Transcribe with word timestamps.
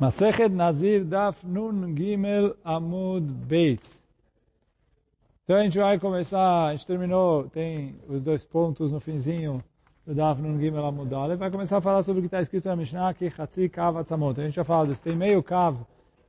Masechet 0.00 0.48
Nazir 0.48 1.04
Daf 1.04 1.46
Nun 1.46 1.94
Gimel 1.94 2.56
Amud 2.64 3.20
Beit. 3.46 3.82
Então 5.44 5.58
a 5.58 5.62
gente 5.62 5.78
vai 5.78 5.98
começar, 5.98 6.68
a 6.68 6.72
gente 6.72 6.86
terminou, 6.86 7.50
tem 7.50 7.94
os 8.08 8.22
dois 8.22 8.42
pontos 8.42 8.90
no 8.90 8.98
finzinho 8.98 9.62
do 10.06 10.14
Daf 10.14 10.40
Nun 10.40 10.58
Gimel 10.58 10.86
Amud 10.86 11.14
Aleph, 11.14 11.38
vai 11.38 11.50
começar 11.50 11.76
a 11.76 11.80
falar 11.82 12.02
sobre 12.02 12.20
o 12.20 12.22
que 12.22 12.28
está 12.28 12.40
escrito 12.40 12.66
na 12.66 12.76
Mishnah 12.76 13.10
aqui, 13.10 13.30
Hatzi 13.36 13.68
Kav 13.68 13.98
Atzamot. 13.98 14.40
A 14.40 14.44
gente 14.44 14.54
já 14.54 14.64
falou 14.64 14.86
disso, 14.86 15.02
tem 15.02 15.14
meio 15.14 15.42
cav 15.42 15.76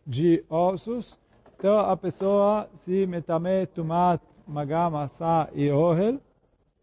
de 0.06 0.44
ossos, 0.50 1.18
então 1.58 1.80
a 1.80 1.96
pessoa 1.96 2.68
se 2.82 3.06
metame 3.06 3.68
tumat 3.68 4.22
magam 4.46 4.98
asa 4.98 5.48
e 5.54 5.72
ohel 5.72 6.16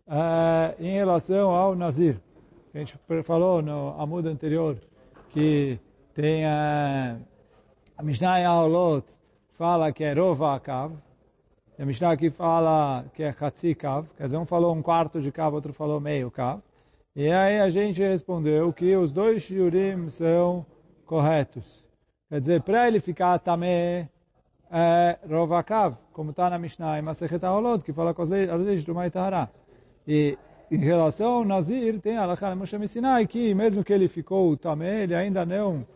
uh, 0.07 0.83
em 0.83 0.93
relação 0.93 1.51
ao 1.51 1.75
Nazir. 1.75 2.17
A 2.75 2.79
gente 2.79 2.97
falou 3.25 3.61
no 3.61 3.95
Amud 4.01 4.27
anterior 4.27 4.79
que 5.29 5.79
tem 6.21 6.45
a, 6.45 7.17
a 7.97 8.03
Mishnah 8.03 8.39
Yaolot 8.39 9.07
fala 9.57 9.93
que 9.93 10.03
é 10.03 10.13
Rova 10.13 10.57
Akav. 10.57 10.93
A 11.79 11.85
Mishnah 11.85 12.11
aqui 12.11 12.29
fala 12.29 13.05
que 13.15 13.23
é 13.23 13.33
Hatzi 13.41 13.73
Kav. 13.73 14.05
Quer 14.17 14.25
dizer, 14.25 14.37
um 14.37 14.45
falou 14.45 14.75
um 14.75 14.83
quarto 14.83 15.21
de 15.21 15.31
Kav, 15.31 15.55
outro 15.55 15.73
falou 15.73 16.01
meio 16.01 16.29
Kav. 16.29 16.61
E 17.15 17.31
aí 17.31 17.61
a 17.61 17.69
gente 17.69 18.03
respondeu 18.03 18.73
que 18.73 18.97
os 18.97 19.13
dois 19.13 19.43
shiurim 19.43 20.11
são 20.11 20.67
corretos. 21.07 21.85
Quer 22.29 22.41
dizer, 22.41 22.63
para 22.63 22.89
ele 22.89 22.99
ficar 22.99 23.39
também 23.39 24.09
é 24.73 25.19
Rova 25.31 25.63
Kav, 25.63 25.95
como 26.13 26.33
está 26.33 26.51
na 26.51 26.59
Mishnah 26.59 26.99
em 26.99 27.03
Masechet 27.03 27.45
Yaolot, 27.45 27.85
que 27.85 27.93
fala 27.93 28.13
com 28.13 28.23
as 28.23 28.29
leis 28.29 28.85
do 28.85 28.93
Maitahara. 28.93 29.49
E 30.05 30.37
em 30.69 30.79
relação 30.79 31.35
ao 31.35 31.45
Nazir, 31.45 32.01
tem 32.01 32.17
a 32.17 32.25
Alachá 32.25 32.53
Moshe 32.57 32.89
Sinai 32.89 33.25
que 33.25 33.55
mesmo 33.55 33.85
que 33.85 33.93
ele 33.93 34.09
ficou 34.09 34.57
também, 34.57 35.03
ele 35.03 35.15
ainda 35.15 35.47
não 35.47 35.87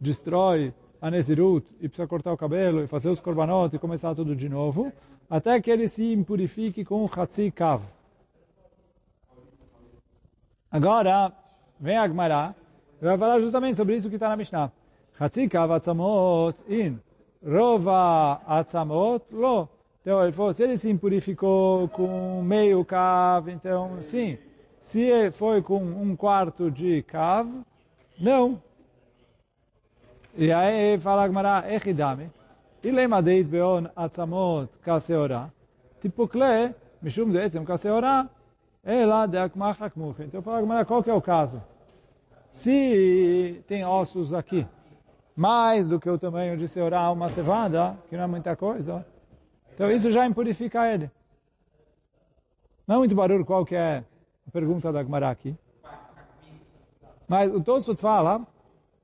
destrói 0.00 0.72
a 1.00 1.10
Nezirut 1.10 1.66
e 1.80 1.88
precisa 1.88 2.06
cortar 2.06 2.32
o 2.32 2.36
cabelo 2.36 2.82
e 2.82 2.86
fazer 2.86 3.10
os 3.10 3.20
korbanot 3.20 3.74
e 3.74 3.78
começar 3.78 4.14
tudo 4.14 4.34
de 4.34 4.48
novo, 4.48 4.92
até 5.28 5.60
que 5.60 5.70
ele 5.70 5.88
se 5.88 6.12
impurifique 6.12 6.84
com 6.84 7.04
o 7.04 7.10
Hatzi 7.12 7.50
Kav. 7.50 7.82
Agora, 10.70 11.32
vem 11.78 11.96
a 11.96 12.06
Gemara 12.06 12.54
e 13.00 13.04
vai 13.04 13.18
falar 13.18 13.40
justamente 13.40 13.76
sobre 13.76 13.96
isso 13.96 14.08
que 14.08 14.16
está 14.16 14.28
na 14.28 14.36
Mishnah. 14.36 14.70
Hatzi 15.18 15.48
Kav 15.48 15.72
Atzamot 15.72 16.56
in 16.68 16.98
Rova 17.44 18.40
Atzamot 18.46 19.24
Lo. 19.32 19.68
Então, 20.02 20.22
ele 20.22 20.32
falou, 20.32 20.52
se 20.52 20.62
ele 20.62 20.78
se 20.78 20.88
impurificou 20.88 21.88
com 21.88 22.42
meio 22.42 22.84
Kav, 22.84 23.48
então, 23.48 23.98
sim. 24.04 24.38
Se 24.80 25.30
foi 25.32 25.60
com 25.62 25.82
um 25.82 26.16
quarto 26.16 26.70
de 26.70 27.02
Kav, 27.02 27.46
não. 28.18 28.62
E 30.36 30.52
aí 30.52 30.98
fala 30.98 31.22
a 31.22 31.26
Gemara, 31.26 31.74
Echidame, 31.74 32.30
Ilema 32.82 33.20
deit 33.20 33.48
beon 33.48 33.88
atzamot 33.96 34.68
kaseora, 34.82 35.52
tipo 36.00 36.28
kle, 36.28 36.74
mishum 37.02 37.30
deetzem 37.30 37.64
kaseora, 37.64 38.30
ela 38.84 39.26
de 39.26 39.38
akmach 39.38 39.82
akmuche. 39.82 40.22
Então 40.22 40.40
fala 40.40 40.58
a 40.58 40.60
Gemara, 40.60 40.84
qual 40.84 41.02
que 41.02 41.10
é 41.10 41.14
o 41.14 41.20
caso? 41.20 41.60
Se 42.52 43.62
tem 43.66 43.84
ossos 43.84 44.32
aqui, 44.32 44.66
mais 45.36 45.88
do 45.88 45.98
que 45.98 46.08
o 46.08 46.18
tamanho 46.18 46.56
de 46.56 46.68
seorá 46.68 47.10
uma 47.10 47.28
cevada, 47.28 47.98
que 48.08 48.16
não 48.16 48.24
é 48.24 48.26
muita 48.26 48.54
coisa, 48.54 49.04
então 49.74 49.90
isso 49.90 50.10
já 50.10 50.26
impurifica 50.26 50.86
ele. 50.86 51.10
Não 52.86 52.96
é 52.96 52.98
muito 52.98 53.14
barulho 53.14 53.44
qual 53.44 53.64
que 53.64 53.74
é 53.74 54.04
a 54.46 54.50
pergunta 54.50 54.92
da 54.92 55.02
Gemara 55.02 55.28
aqui. 55.28 55.56
Mas 57.28 57.52
o 57.52 57.60
Tosfot 57.60 58.00
fala 58.00 58.46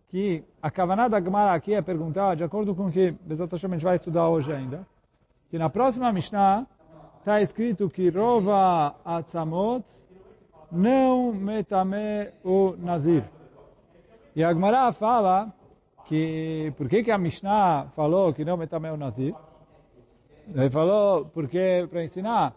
que 0.08 0.44
a 0.62 0.70
Kavaná 0.70 1.08
da 1.08 1.20
Gemara 1.20 1.54
aqui 1.54 1.74
é 1.74 1.82
perguntar, 1.82 2.36
de 2.36 2.44
acordo 2.44 2.74
com 2.74 2.86
o 2.86 2.92
que 2.92 3.10
Bezat 3.22 3.52
a 3.52 3.58
gente 3.58 3.84
vai 3.84 3.96
estudar 3.96 4.28
hoje 4.28 4.52
ainda, 4.52 4.86
que 5.50 5.58
na 5.58 5.68
próxima 5.68 6.12
Mishnah 6.12 6.66
está 7.18 7.40
escrito 7.40 7.90
que 7.90 8.08
Rova 8.08 8.94
Atzamot 9.04 9.84
não 10.70 11.32
metame 11.32 12.30
o 12.44 12.76
Nazir. 12.78 13.24
E 14.34 14.44
a 14.44 14.52
Gemara 14.52 14.92
fala 14.92 15.52
que, 16.04 16.72
por 16.76 16.88
que, 16.88 17.02
que 17.02 17.10
a 17.10 17.18
Mishnah 17.18 17.88
falou 17.96 18.32
que 18.32 18.44
não 18.44 18.56
metame 18.56 18.90
o 18.90 18.96
Nazir? 18.96 19.34
Ele 20.54 20.70
falou, 20.70 21.26
porque, 21.26 21.88
para 21.90 22.04
ensinar 22.04 22.54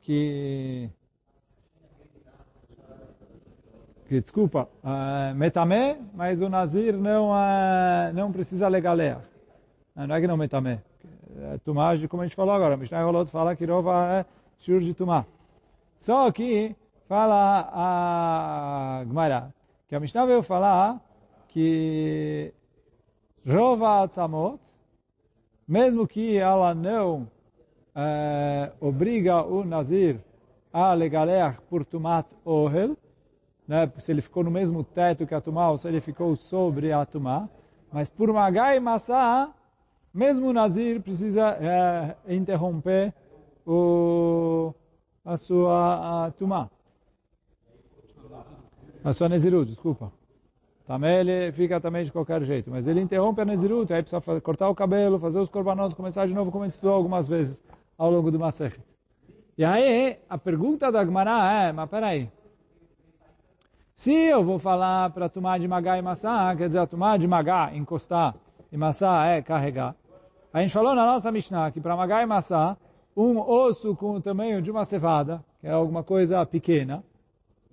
que 0.00 0.88
que 4.08 4.20
desculpa, 4.20 4.68
uh, 4.84 5.34
metamé, 5.34 5.98
mas 6.14 6.40
o 6.40 6.48
nazir 6.48 6.96
não 6.96 7.30
uh, 7.30 8.12
não 8.14 8.30
precisa 8.30 8.68
legalear. 8.68 9.20
Não 9.94 10.14
é 10.14 10.20
que 10.20 10.26
não 10.26 10.36
metamé. 10.36 10.80
É 11.52 11.58
tumá, 11.58 11.92
como 12.08 12.22
a 12.22 12.26
gente 12.26 12.36
falou 12.36 12.54
agora, 12.54 12.76
Mishnah 12.76 13.02
Rolot 13.02 13.30
fala 13.30 13.56
que 13.56 13.64
rova 13.64 14.06
é 14.12 14.24
shur 14.58 14.80
de. 14.80 14.94
Só 15.98 16.30
que 16.30 16.74
fala 17.08 17.68
a 17.72 19.04
Gemara, 19.06 19.54
que 19.88 19.94
a 19.94 20.00
Mishnah 20.00 20.26
veio 20.26 20.42
falar 20.42 21.00
que 21.48 22.52
rova 23.46 24.02
atzamot, 24.04 24.60
mesmo 25.66 26.06
que 26.06 26.36
ela 26.36 26.74
não 26.74 27.28
uh, 27.96 28.72
obriga 28.80 29.42
o 29.42 29.64
nazir 29.64 30.20
a 30.72 30.92
legalear 30.92 31.60
por 31.68 31.84
tumat 31.84 32.26
ohel, 32.44 32.96
né, 33.66 33.90
se 33.98 34.12
ele 34.12 34.22
ficou 34.22 34.44
no 34.44 34.50
mesmo 34.50 34.84
teto 34.84 35.26
que 35.26 35.34
a 35.34 35.40
Tumá, 35.40 35.70
ou 35.70 35.78
se 35.78 35.88
ele 35.88 36.00
ficou 36.00 36.36
sobre 36.36 36.92
a 36.92 37.04
Tumá. 37.04 37.48
Mas 37.92 38.08
por 38.08 38.32
Magai 38.32 38.76
e 38.76 38.80
Massá, 38.80 39.52
mesmo 40.12 40.48
o 40.48 40.52
Nazir 40.52 41.00
precisa 41.00 41.56
é, 41.60 42.34
interromper 42.34 43.12
o, 43.66 44.72
a 45.24 45.36
sua 45.36 46.26
a 46.26 46.30
Tumá. 46.30 46.70
A 49.04 49.12
sua 49.12 49.28
Nezirut, 49.28 49.70
desculpa. 49.70 50.12
Também 50.86 51.16
ele 51.18 51.52
fica 51.52 51.80
também 51.80 52.04
de 52.04 52.12
qualquer 52.12 52.42
jeito. 52.44 52.70
Mas 52.70 52.86
ele 52.86 53.00
interrompe 53.00 53.40
a 53.40 53.44
Nezirut, 53.44 53.92
aí 53.92 54.02
precisa 54.02 54.20
fazer, 54.20 54.40
cortar 54.40 54.68
o 54.68 54.74
cabelo, 54.74 55.18
fazer 55.18 55.40
os 55.40 55.48
korbanot, 55.48 55.94
começar 55.94 56.26
de 56.26 56.34
novo, 56.34 56.52
como 56.52 56.64
gente 56.64 56.74
estudou 56.74 56.94
algumas 56.94 57.28
vezes 57.28 57.60
ao 57.98 58.10
longo 58.10 58.30
do 58.30 58.38
Masechet. 58.38 58.80
E 59.58 59.64
aí, 59.64 60.18
a 60.28 60.36
pergunta 60.36 60.92
da 60.92 61.04
Gemara 61.04 61.68
é, 61.68 61.72
mas 61.72 61.88
peraí, 61.88 62.30
se 63.96 64.12
eu 64.12 64.44
vou 64.44 64.58
falar 64.58 65.10
para 65.10 65.28
tomar 65.28 65.58
de 65.58 65.66
magá 65.66 65.98
e 65.98 66.02
maçã, 66.02 66.54
quer 66.56 66.68
dizer, 66.68 66.86
tomar 66.86 67.18
de 67.18 67.26
magá, 67.26 67.70
encostar, 67.74 68.34
e 68.70 68.76
maçã 68.76 69.24
é 69.24 69.40
carregar. 69.40 69.94
A 70.52 70.60
gente 70.60 70.72
falou 70.72 70.94
na 70.94 71.04
nossa 71.04 71.32
Mishnah 71.32 71.70
que 71.70 71.80
para 71.80 71.96
magá 71.96 72.22
e 72.22 72.26
maçã, 72.26 72.76
um 73.16 73.38
osso 73.38 73.96
com 73.96 74.12
o 74.12 74.20
tamanho 74.20 74.60
de 74.60 74.70
uma 74.70 74.84
cevada, 74.84 75.42
que 75.60 75.66
é 75.66 75.70
alguma 75.70 76.04
coisa 76.04 76.44
pequena, 76.44 77.02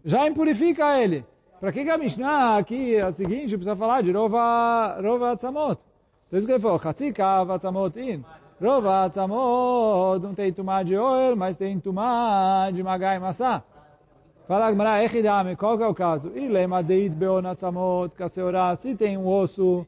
já 0.03 0.25
impurifica 0.25 0.97
ele. 0.97 1.25
Para 1.59 1.71
que, 1.71 1.79
a 1.89 1.97
Mishnah 1.97 2.57
aqui, 2.57 2.97
a 2.97 3.11
seguinte, 3.11 3.55
precisa 3.55 3.75
falar 3.75 4.01
de 4.01 4.11
rova, 4.11 4.99
rova 5.01 5.31
atzamot? 5.31 5.79
Então 6.27 6.37
isso 6.37 6.47
que 6.47 6.53
ele 6.53 6.59
falou, 6.59 6.79
chatzikav 6.79 7.51
atzamot 7.51 7.97
in. 7.99 8.23
Rova 8.61 9.05
atzamot, 9.05 10.21
não 10.21 10.33
tem 10.33 10.51
tumá 10.51 10.83
de 10.83 10.97
oil, 10.97 11.35
mas 11.35 11.55
tem 11.57 11.79
tumá 11.79 12.69
de 12.71 12.81
magá 12.81 13.15
e 13.15 13.19
maçã. 13.19 13.61
Fala 14.45 14.69
Gmará, 14.71 15.01
Echidame, 15.01 15.55
qual 15.55 15.77
que 15.77 15.83
é 15.83 15.87
o 15.87 15.93
caso? 15.93 16.29
Ilema 16.35 16.83
deit 16.83 17.15
beonatzamot 17.15 18.13
kaseorá, 18.13 18.75
se 18.75 18.93
tem 18.93 19.17
um 19.17 19.25
osso 19.25 19.87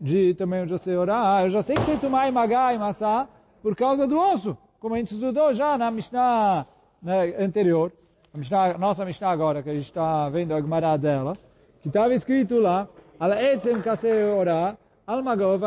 de 0.00 0.34
tamanho 0.34 0.66
de 0.66 0.78
seorá, 0.78 1.40
eu 1.42 1.48
já 1.48 1.62
sei 1.62 1.74
que 1.74 1.84
tem 1.86 1.98
tumai 1.98 2.30
magá 2.30 2.72
e 2.72 2.78
massá 2.78 3.28
por 3.60 3.74
causa 3.74 4.06
do 4.06 4.16
osso, 4.16 4.56
como 4.78 4.94
a 4.94 4.98
gente 4.98 5.14
estudou 5.14 5.52
já 5.52 5.76
na 5.76 5.90
Mishnah 5.90 6.64
né, 7.02 7.34
anterior, 7.36 7.90
a 8.32 8.38
Mishnah, 8.38 8.78
nossa 8.78 9.04
Mishnah 9.04 9.30
agora, 9.30 9.64
que 9.64 9.70
a 9.70 9.74
gente 9.74 9.86
está 9.86 10.28
vendo 10.28 10.54
a 10.54 10.60
Gmará 10.60 10.96
dela, 10.96 11.32
que 11.80 11.88
estava 11.88 12.14
escrito 12.14 12.60
lá, 12.60 12.86
ala 13.18 13.42
etzem 13.42 13.82
kaseorá, 13.82 14.76
almagov 15.04 15.60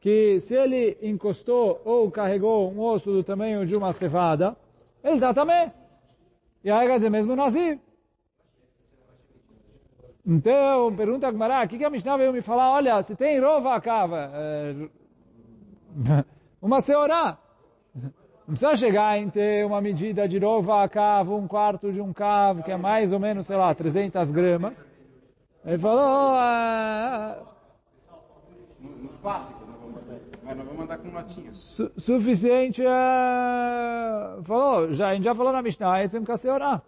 que 0.00 0.40
se 0.40 0.56
ele 0.56 0.98
encostou 1.00 1.80
ou 1.84 2.10
carregou 2.10 2.68
um 2.68 2.80
osso 2.80 3.12
do 3.12 3.22
tamanho 3.22 3.64
de 3.64 3.76
uma 3.76 3.92
cevada, 3.92 4.56
ele 5.04 5.20
dá 5.20 5.32
também. 5.32 5.70
E 6.66 6.70
aí 6.70 6.88
quer 6.88 6.96
dizer, 6.96 7.10
mesmo 7.10 7.36
Nazir. 7.36 7.78
Então, 10.26 10.92
pergunta 10.96 11.28
a 11.28 11.30
Gmará, 11.30 11.62
o 11.62 11.68
que, 11.68 11.78
que 11.78 11.84
a 11.84 11.90
Mishnah 11.90 12.16
veio 12.16 12.32
me 12.32 12.42
falar? 12.42 12.72
Olha, 12.72 13.00
se 13.04 13.14
tem 13.14 13.38
rova 13.38 13.80
cava, 13.80 14.32
é, 14.34 14.88
uma 16.60 16.80
seorá, 16.80 17.38
não 17.94 18.48
precisa 18.48 18.74
chegar 18.74 19.16
em 19.16 19.30
ter 19.30 19.64
uma 19.64 19.80
medida 19.80 20.26
de 20.26 20.40
rova 20.40 20.88
cava, 20.88 21.36
um 21.36 21.46
quarto 21.46 21.92
de 21.92 22.00
um 22.00 22.12
cavo, 22.12 22.64
que 22.64 22.72
é 22.72 22.76
mais 22.76 23.12
ou 23.12 23.20
menos, 23.20 23.46
sei 23.46 23.56
lá, 23.56 23.72
300 23.72 24.32
gramas. 24.32 24.84
Ele 25.64 25.78
falou... 25.78 26.34
Ah, 26.34 27.44
Nos 28.80 29.16
clássicos, 29.18 29.65
mas 30.46 30.56
vamos 30.56 30.80
andar 30.84 30.98
com 30.98 31.08
notinhas. 31.08 31.58
Su 31.58 31.90
suficiente, 31.96 32.80
uh, 32.82 34.42
falou, 34.44 34.92
já, 34.92 35.08
a 35.08 35.14
gente 35.14 35.24
já 35.24 35.34
falou 35.34 35.52
na 35.52 35.60
Mishnah, 35.60 36.04
etzem 36.04 36.22
kaseorá. 36.22 36.80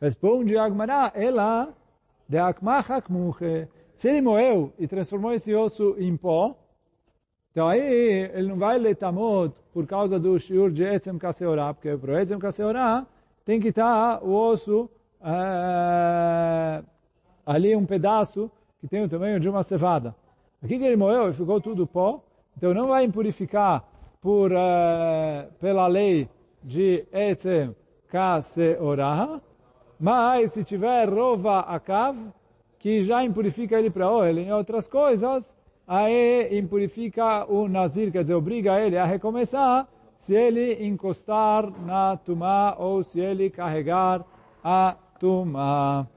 Responde 0.00 0.56
Agmará, 0.56 1.10
ela 1.14 1.74
de 2.28 2.38
akmach 2.38 2.88
akmuche. 2.92 3.66
Se 3.96 4.08
ele 4.08 4.20
moeu 4.20 4.72
e 4.78 4.86
transformou 4.86 5.32
esse 5.32 5.52
osso 5.52 5.96
em 5.98 6.16
pó, 6.16 6.56
então 7.50 7.66
aí 7.66 8.30
ele 8.32 8.46
não 8.48 8.56
vai 8.56 8.78
letamot 8.78 9.52
por 9.72 9.84
causa 9.84 10.20
do 10.20 10.38
shiur 10.38 10.70
de 10.70 10.84
etzem 10.84 11.18
kaseorá, 11.18 11.74
porque 11.74 11.96
para 11.96 12.22
etzem 12.22 12.38
kaseorá 12.38 13.04
tem 13.44 13.58
que 13.58 13.68
estar 13.68 14.22
o 14.22 14.32
osso 14.32 14.88
é, 15.20 16.84
ali 17.44 17.74
um 17.74 17.84
pedaço 17.84 18.48
que 18.80 18.86
tem 18.86 19.02
o 19.02 19.08
tamanho 19.08 19.40
de 19.40 19.48
uma 19.48 19.64
cevada. 19.64 20.14
Aqui 20.62 20.78
que 20.78 20.84
ele 20.84 20.96
moeu 20.96 21.30
e 21.30 21.32
ficou 21.32 21.60
tudo 21.60 21.84
pó, 21.86 22.22
então 22.58 22.74
não 22.74 22.88
vai 22.88 23.04
impurificar 23.04 23.84
por, 24.20 24.50
é, 24.50 25.48
pela 25.60 25.86
lei 25.86 26.28
de 26.60 27.06
etzem 27.12 27.72
kaseorá, 28.08 29.40
mas 29.98 30.50
se 30.50 30.64
tiver 30.64 31.08
rova 31.08 31.60
akav, 31.60 32.16
que 32.80 33.02
já 33.04 33.22
impurifica 33.22 33.78
ele 33.78 33.90
para 33.90 34.10
oil 34.10 34.38
em 34.40 34.52
outras 34.52 34.88
coisas, 34.88 35.56
aí 35.86 36.58
impurifica 36.58 37.46
o 37.48 37.68
nazir, 37.68 38.10
quer 38.10 38.22
dizer, 38.22 38.34
obriga 38.34 38.80
ele 38.80 38.98
a 38.98 39.04
recomeçar 39.04 39.86
se 40.18 40.34
ele 40.34 40.84
encostar 40.84 41.70
na 41.86 42.16
tumá 42.16 42.74
ou 42.76 43.04
se 43.04 43.20
ele 43.20 43.48
carregar 43.50 44.24
a 44.64 44.96
tumá. 45.20 46.08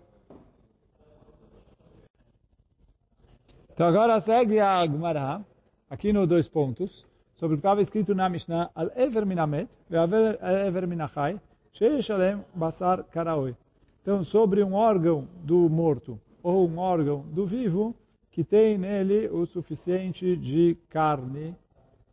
Então 3.71 3.87
agora 3.87 4.19
segue 4.19 4.59
a 4.59 4.83
Gemara, 4.87 5.45
aqui 5.91 6.13
nos 6.13 6.25
dois 6.25 6.47
pontos, 6.47 7.05
sobre 7.35 7.55
o 7.55 7.57
que 7.57 7.59
estava 7.59 7.81
escrito 7.81 8.15
na 8.15 8.29
Mishnah, 8.29 8.71
Al-Ever 8.73 9.25
Minamet, 9.25 9.69
Al-Ever 9.91 10.87
Minachai, 10.87 11.37
Sheishalem 11.73 12.45
Basar 12.55 13.03
Karaoi. 13.03 13.57
Então, 14.01 14.23
sobre 14.23 14.63
um 14.63 14.73
órgão 14.73 15.27
do 15.43 15.69
morto 15.69 16.17
ou 16.41 16.65
um 16.65 16.77
órgão 16.77 17.25
do 17.33 17.45
vivo 17.45 17.93
que 18.31 18.41
tem 18.41 18.77
nele 18.77 19.27
o 19.27 19.45
suficiente 19.45 20.37
de 20.37 20.77
carne. 20.89 21.53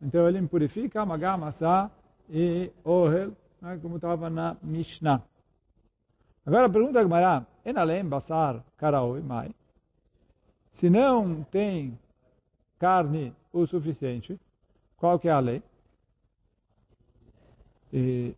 Então, 0.01 0.27
ele 0.27 0.39
impurifica 0.39 1.05
magamasa 1.05 1.89
e 2.29 2.69
ohel, 2.83 3.31
né, 3.61 3.79
como 3.81 3.95
estava 3.95 4.29
na 4.29 4.57
Mishnah. 4.61 5.23
Agora, 6.45 6.69
pergunta 6.69 6.99
a 6.99 7.03
Gemara, 7.03 7.47
enalem 7.63 8.03
basar 8.03 8.61
karaoi 8.75 9.21
mai? 9.21 9.51
Se 10.73 10.89
não 10.89 11.43
tem 11.43 11.97
carne 12.77 13.33
o 13.51 13.65
suficiente, 13.65 14.39
qual 14.97 15.17
que 15.19 15.27
é 15.27 15.31
a 15.31 15.39
lei? 15.39 15.63
E 17.91 18.35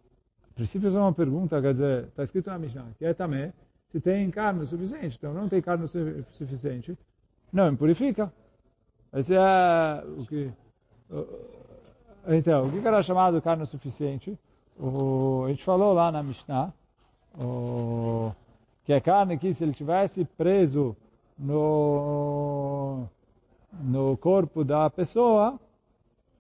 a 0.49 0.53
princípio 0.53 0.89
é 0.89 0.99
uma 0.99 1.13
pergunta, 1.13 1.61
quer 1.61 1.73
dizer, 1.73 2.05
está 2.05 2.23
escrito 2.23 2.49
na 2.49 2.57
Mishnah, 2.57 2.87
que 2.97 3.05
é 3.05 3.13
também 3.13 3.51
se 3.91 3.99
tem 3.99 4.29
carne 4.31 4.65
suficiente. 4.65 5.17
Então, 5.17 5.33
não 5.33 5.49
tem 5.49 5.61
carne 5.61 5.85
suficiente, 6.31 6.97
não 7.51 7.69
impurifica. 7.69 8.31
Esse 9.13 9.35
é 9.35 10.03
o 10.17 10.25
que... 10.25 10.51
Então, 12.27 12.67
o 12.67 12.71
que 12.71 12.87
era 12.87 13.03
chamado 13.03 13.41
carne 13.41 13.65
suficiente? 13.65 14.37
O, 14.79 15.43
a 15.45 15.49
gente 15.49 15.63
falou 15.63 15.93
lá 15.93 16.11
na 16.11 16.23
Mishnah, 16.23 16.73
o, 17.37 18.31
que 18.85 18.93
é 18.93 19.01
carne 19.01 19.37
que 19.37 19.53
se 19.53 19.63
ele 19.63 19.73
tivesse 19.73 20.23
preso 20.23 20.95
no, 21.37 22.70
no 23.71 24.18
corpo 24.18 24.63
da 24.63 24.89
pessoa, 24.89 25.59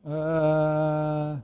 uh, 0.03 1.41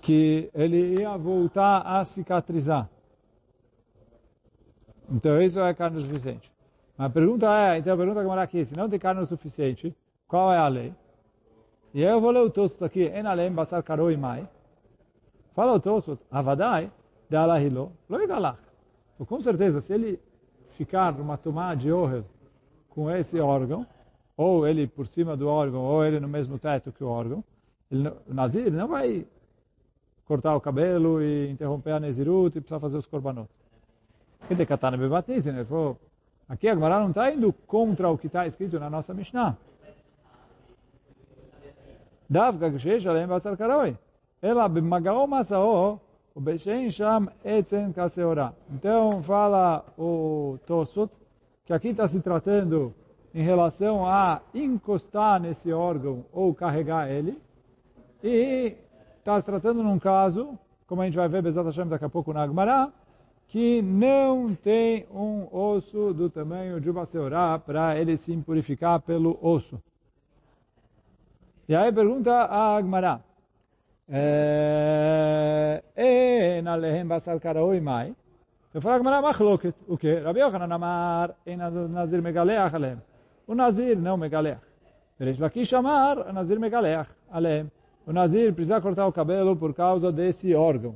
que 0.00 0.50
ele 0.54 1.00
ia 1.00 1.16
voltar 1.16 1.80
a 1.80 2.04
cicatrizar. 2.04 2.88
Então 5.10 5.40
isso 5.42 5.60
é 5.60 5.74
carne 5.74 6.00
suficiente. 6.00 6.50
A 6.96 7.08
pergunta 7.08 7.46
é, 7.46 7.78
então 7.78 7.94
a 7.94 7.96
pergunta 7.96 8.20
que 8.20 8.26
mora 8.26 8.42
aqui, 8.42 8.64
se 8.64 8.76
não 8.76 8.88
tem 8.88 8.98
carne 8.98 9.24
suficiente, 9.26 9.94
qual 10.28 10.52
é 10.52 10.58
a 10.58 10.68
lei? 10.68 10.94
E 11.92 12.02
eu 12.02 12.20
vou 12.20 12.30
ler 12.30 12.40
o 12.40 12.50
Tosfot 12.50 12.84
aqui, 12.84 13.06
en 13.06 13.26
alem 13.26 13.52
basar 13.52 13.82
karoi 13.82 14.16
mai. 14.16 14.48
Fala 15.54 15.72
o 15.72 15.80
Tosfot, 15.80 16.20
avadai, 16.30 16.90
de 17.28 17.36
alahilo, 17.36 17.92
lo 18.08 18.22
igalach. 18.22 18.60
Com 19.26 19.40
certeza, 19.40 19.80
se 19.80 19.92
ele 19.92 20.20
ficar 20.70 21.12
numa 21.12 21.36
tomada 21.36 21.76
de 21.76 21.92
orel 21.92 22.24
com 22.89 23.09
esse 23.11 23.39
órgão, 23.39 23.85
ou 24.37 24.67
ele 24.67 24.87
por 24.87 25.07
cima 25.07 25.35
do 25.35 25.47
órgão, 25.47 25.81
ou 25.81 26.03
ele 26.05 26.19
no 26.19 26.27
mesmo 26.27 26.57
teto 26.59 26.91
que 26.91 27.03
o 27.03 27.07
órgão, 27.07 27.43
ele, 27.91 28.07
o 28.27 28.33
Nazir 28.33 28.71
não 28.71 28.87
vai 28.87 29.25
cortar 30.25 30.55
o 30.55 30.61
cabelo 30.61 31.21
e 31.21 31.49
interromper 31.49 31.91
a 31.91 31.99
Nezirut 31.99 32.57
e 32.57 32.61
precisar 32.61 32.79
fazer 32.79 32.97
os 32.97 33.05
korbanot. 33.05 33.49
Que 34.47 34.55
de 34.55 34.65
katana 34.65 34.97
bebatnitin, 34.97 35.49
ele 35.49 35.65
falou, 35.65 35.97
aqui 36.49 36.67
a 36.67 36.73
Gemara 36.73 36.99
não 36.99 37.09
está 37.09 37.31
indo 37.31 37.53
contra 37.65 38.09
o 38.09 38.17
que 38.17 38.27
está 38.27 38.45
escrito 38.47 38.79
na 38.79 38.89
nossa 38.89 39.13
Mishnah. 39.13 39.55
דווקא 42.31 42.69
כשיש 42.77 43.05
עליהם 43.05 43.29
בשר 43.29 43.55
קרוי, 43.55 43.93
אלא 44.43 44.67
במגעו 44.67 45.27
מסעו 45.27 45.97
ובשאין 46.35 46.91
שם 46.91 47.25
עצם 47.45 47.91
כשעורה. 47.95 48.49
Então 48.73 49.23
fala 49.23 49.85
o 49.97 50.57
Tosot 50.65 51.09
que 51.64 51.72
aqui 51.72 51.88
está 51.88 52.06
se 52.08 52.20
tratando 52.20 52.94
em 53.34 53.42
relação 53.42 54.06
a 54.06 54.42
encostar 54.54 55.40
nesse 55.40 55.72
órgão 55.72 56.24
ou 56.32 56.54
carregar 56.54 57.08
ele, 57.10 57.38
e 58.22 58.76
está 59.18 59.40
se 59.40 59.46
tratando 59.46 59.82
num 59.82 59.98
caso, 59.98 60.58
como 60.86 61.02
a 61.02 61.04
gente 61.04 61.16
vai 61.16 61.28
ver 61.28 61.44
exatamente 61.46 61.90
daqui 61.90 62.04
a 62.04 62.08
pouco 62.08 62.32
na 62.32 62.42
Agmará, 62.42 62.90
que 63.48 63.82
não 63.82 64.54
tem 64.54 65.06
um 65.10 65.46
osso 65.50 66.12
do 66.12 66.30
tamanho 66.30 66.80
de 66.80 66.90
uma 66.90 67.04
seorá 67.04 67.58
para 67.58 67.98
ele 67.98 68.16
se 68.16 68.32
impurificar 68.32 69.00
pelo 69.00 69.38
osso. 69.40 69.80
E 71.68 71.74
aí 71.74 71.92
pergunta 71.92 72.32
a 72.32 72.76
Agmará, 72.76 73.20
é, 74.08 75.84
Eina 75.96 76.74
lehem 76.74 77.06
basar 77.06 77.38
karaoi 77.38 77.80
mai, 77.80 78.14
כראוי 78.73 78.75
מאי? 78.75 78.79
יפה 78.79 78.95
הגמרא 78.95 79.29
מחלוקת, 79.29 79.73
אוקיי, 79.89 80.19
רבי 80.19 80.39
יוחנן 80.39 80.71
אמר, 80.71 81.25
אין 81.47 81.61
נזיר 81.89 82.21
מגלח 82.21 82.73
עליהם. 82.73 82.97
הוא 83.45 83.55
נזיר, 83.55 83.97
não 84.03 84.17
מגלח. 84.17 84.57
וריש 85.21 85.41
לקיש 85.41 85.73
אמר, 85.73 86.21
הנזיר 86.25 86.59
מגלח 86.59 87.07
עליהם. 87.31 87.67
o 88.07 88.13
Nazir 88.13 88.53
precisa 88.53 88.79
cortar 88.79 89.07
o 89.07 89.11
cabelo 89.11 89.55
por 89.55 89.73
causa 89.73 90.11
desse 90.11 90.53
órgão. 90.53 90.95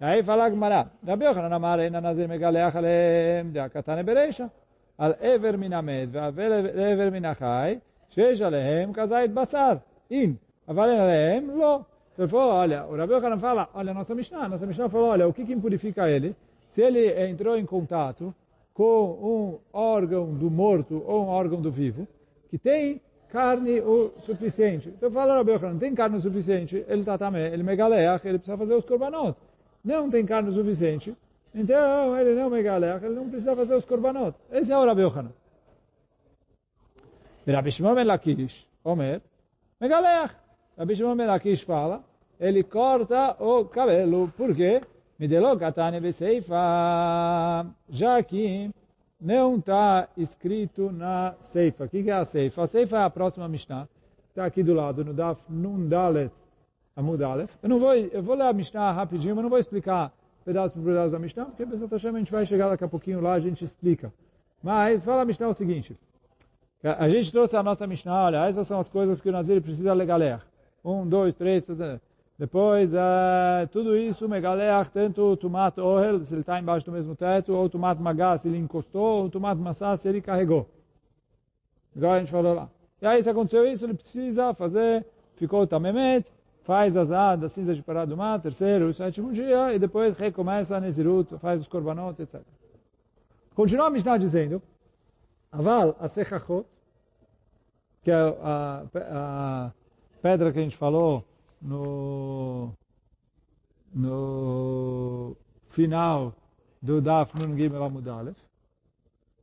E 0.00 0.04
aí 0.04 0.22
fala 0.22 0.44
a 0.44 0.50
Gemara, 0.50 0.90
Rabi 1.06 1.24
Yochanan 1.24 1.52
amar 1.52 1.80
ena 1.80 2.00
Nazir 2.00 2.28
megaleach 2.28 2.76
aleem 2.76 3.50
de 3.52 3.58
akatane 3.58 4.02
bereisha, 4.02 4.50
al 4.98 5.16
ever 5.20 5.56
min 5.58 5.72
amed 5.72 6.10
ve'avel 6.12 6.52
ever 6.92 7.10
min 7.10 7.24
achai, 7.24 7.80
שיש 8.10 8.42
עליהם 8.42 8.92
כזית 8.92 9.34
בשר, 9.34 9.76
אין, 10.10 10.34
אבל 10.68 10.88
עליהם 10.88 11.50
לא. 11.58 11.80
Então 12.14 12.24
ele 12.24 12.30
falou, 12.30 12.52
olha, 12.52 12.86
o 12.86 12.96
Rabi 12.96 13.12
Yochanan 13.12 13.40
fala, 13.40 13.68
olha, 13.74 13.92
nossa 13.92 14.14
Mishnah, 14.14 14.48
nossa 14.48 14.64
Mishnah 14.64 14.88
falou, 14.88 15.08
olha, 15.08 15.26
o 15.26 15.32
que, 15.32 15.44
que 15.44 15.52
impurifica 15.52 16.08
ele? 16.08 16.36
Se 16.69 16.81
ele 16.81 17.29
entrou 17.29 17.57
em 17.57 17.65
contato 17.65 18.33
com 18.73 19.59
um 19.73 19.77
órgão 19.77 20.33
do 20.33 20.49
morto 20.49 21.03
ou 21.05 21.25
um 21.25 21.27
órgão 21.27 21.59
do 21.61 21.71
vivo, 21.71 22.07
que 22.49 22.57
tem 22.57 23.01
carne 23.29 23.79
o 23.81 24.13
suficiente. 24.21 24.89
Então 24.89 25.11
fala 25.11 25.35
Rabi 25.35 25.51
não 25.61 25.77
tem 25.77 25.93
carne 25.93 26.19
suficiente, 26.19 26.85
ele 26.87 27.01
está 27.01 27.17
também, 27.17 27.45
ele 27.45 27.63
megaleach, 27.63 28.25
ele 28.27 28.37
precisa 28.37 28.57
fazer 28.57 28.75
os 28.75 28.85
korbanot. 28.85 29.37
Não 29.83 30.09
tem 30.09 30.25
carne 30.25 30.51
suficiente, 30.51 31.15
então 31.53 32.17
ele 32.17 32.35
não 32.35 32.49
megaleach, 32.49 33.03
ele 33.03 33.15
não 33.15 33.29
precisa 33.29 33.55
fazer 33.55 33.75
os 33.75 33.85
korbanot. 33.85 34.35
Esse 34.51 34.71
é 34.71 34.77
o 34.77 34.85
Rabi 34.85 35.01
Yochanan. 35.01 35.31
Rabi 37.47 37.71
Shimon 37.71 37.95
ben 37.95 38.05
Lakish, 38.05 38.67
Omer, 38.83 39.21
megaleach. 39.79 40.35
Rabi 40.77 40.95
Shimon 40.95 41.17
ben 41.17 41.27
Lakish 41.27 41.63
fala, 41.63 42.03
ele 42.39 42.63
corta 42.63 43.35
o 43.39 43.65
cabelo, 43.65 44.31
por 44.37 44.55
quê? 44.55 44.81
Já 47.89 48.23
que 48.23 48.71
não 49.19 49.57
está 49.57 50.07
escrito 50.15 50.91
na 50.91 51.35
Seifa. 51.41 51.85
O 51.85 51.89
que 51.89 52.09
é 52.09 52.13
a 52.13 52.23
Seifa? 52.23 52.63
A 52.63 52.67
Seifa 52.67 52.97
é 52.97 53.03
a 53.03 53.09
próxima 53.09 53.47
Mishnah. 53.47 53.87
Está 54.29 54.45
aqui 54.45 54.63
do 54.63 54.73
lado, 54.73 55.03
no 55.03 55.13
Daf 55.13 55.41
Nun 55.49 55.87
Dalet 55.87 56.31
Amud. 56.95 57.21
Eu, 57.61 57.69
não 57.69 57.79
vou, 57.79 57.93
eu 57.93 58.23
vou 58.23 58.35
ler 58.35 58.43
a 58.43 58.53
Mishnah 58.53 58.91
rapidinho, 58.91 59.35
mas 59.35 59.43
não 59.43 59.49
vou 59.49 59.59
explicar 59.59 60.13
pedaço 60.45 60.73
por 60.73 60.83
pedaço 60.83 61.11
da 61.11 61.19
Mishnah, 61.19 61.45
porque 61.45 61.65
Pesach 61.65 61.91
Hashem 61.91 62.15
a 62.15 62.19
gente 62.19 62.31
vai 62.31 62.45
chegar 62.45 62.69
daqui 62.69 62.83
a 62.83 62.87
pouquinho 62.87 63.21
lá, 63.21 63.33
a 63.33 63.39
gente 63.39 63.63
explica. 63.63 64.11
Mas 64.63 65.03
fala 65.03 65.21
a 65.21 65.25
Mishnah 65.25 65.49
o 65.49 65.53
seguinte. 65.53 65.97
A 66.83 67.09
gente 67.09 67.31
trouxe 67.31 67.55
a 67.55 67.63
nossa 67.63 67.85
Mishnah, 67.85 68.25
olha, 68.25 68.47
essas 68.47 68.65
são 68.65 68.79
as 68.79 68.89
coisas 68.89 69.21
que 69.21 69.29
o 69.29 69.31
Nazir 69.31 69.61
precisa 69.61 69.93
legaler. 69.93 70.41
Um, 70.83 71.05
dois, 71.05 71.35
três, 71.35 71.67
depois, 72.39 72.93
uh, 72.93 73.67
tudo 73.69 73.97
isso, 73.97 74.29
megaleach, 74.29 74.89
tanto 74.91 75.21
o 75.21 75.35
tomate 75.35 75.81
ohel, 75.81 76.23
se 76.23 76.33
ele 76.33 76.39
está 76.39 76.57
embaixo 76.57 76.85
do 76.85 76.91
mesmo 76.93 77.13
teto, 77.13 77.53
ou 77.53 77.65
o 77.65 77.69
tomate 77.69 78.01
magá, 78.01 78.37
se 78.37 78.47
ele 78.47 78.57
encostou, 78.57 79.03
ou 79.03 79.25
o 79.25 79.29
tomate 79.29 79.59
maçã, 79.59 79.93
se 79.97 80.07
ele 80.07 80.21
carregou. 80.21 80.65
Igual 81.93 82.13
a 82.13 82.19
gente 82.19 82.31
falou 82.31 82.53
lá. 82.53 82.69
E 83.01 83.05
aí, 83.05 83.21
se 83.21 83.29
aconteceu 83.29 83.67
isso, 83.67 83.85
ele 83.85 83.93
precisa 83.93 84.53
fazer, 84.53 85.05
ficou 85.35 85.67
tamemet, 85.67 86.25
faz 86.63 86.95
azar 86.95 87.37
da 87.37 87.49
cinza 87.49 87.75
de 87.75 87.81
parado 87.81 88.11
do 88.11 88.17
mar, 88.17 88.39
terceiro 88.39 88.93
sétimo 88.93 89.33
dia, 89.33 89.73
e 89.73 89.79
depois 89.79 90.17
recomeça 90.17 90.77
a 90.77 90.79
Nezirut, 90.79 91.37
faz 91.39 91.59
os 91.59 91.67
korbanot, 91.67 92.21
etc. 92.21 92.39
Continua 93.53 93.87
a 93.87 93.89
Mishnah 93.89 94.17
dizendo, 94.17 94.61
Aval, 95.51 95.93
a 95.99 96.07
Sechachot, 96.07 96.65
que 98.01 98.11
é 98.11 98.15
a, 98.15 98.85
a, 98.93 99.71
pedra 100.21 100.53
que 100.53 100.59
a 100.59 100.61
gente 100.61 100.77
falou 100.77 101.25
no, 101.61 102.73
no 103.93 105.35
final 105.69 106.33
do 106.81 107.01
Daf 107.01 107.37
Nun 107.37 107.57
Gimel 107.57 107.83
Amud 107.83 108.07
Aleph, 108.07 108.37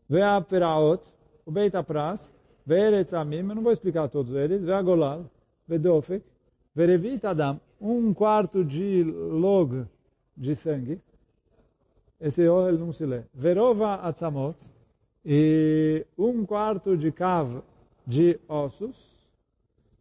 Vea 0.09 0.41
Peraot, 0.41 1.03
o 1.45 1.51
Beit 1.51 1.75
Apras, 1.75 2.33
Ve'eretz 2.65 3.13
Amim, 3.13 3.49
eu 3.49 3.55
não 3.55 3.63
vou 3.63 3.73
explicar 3.73 4.09
todos 4.09 4.35
eles, 4.35 4.63
Vea 4.63 4.81
Golal, 4.83 5.25
Vedofek, 5.69 6.25
Verevit 6.75 7.27
Adam, 7.27 7.61
um 7.81 8.13
quarto 8.13 8.65
de 8.65 9.03
log 9.05 9.87
de 10.37 10.55
sangue, 10.57 11.01
esse 12.21 12.49
oil 12.49 12.79
não 12.79 12.93
se 12.93 13.05
lê, 13.05 13.23
Verova 13.35 13.95
Atzamot, 13.97 14.57
e 15.25 16.07
um 16.17 16.47
quarto 16.47 16.97
de 16.97 17.13
cav 17.13 17.63
de 18.07 18.39
ossos, 18.49 18.97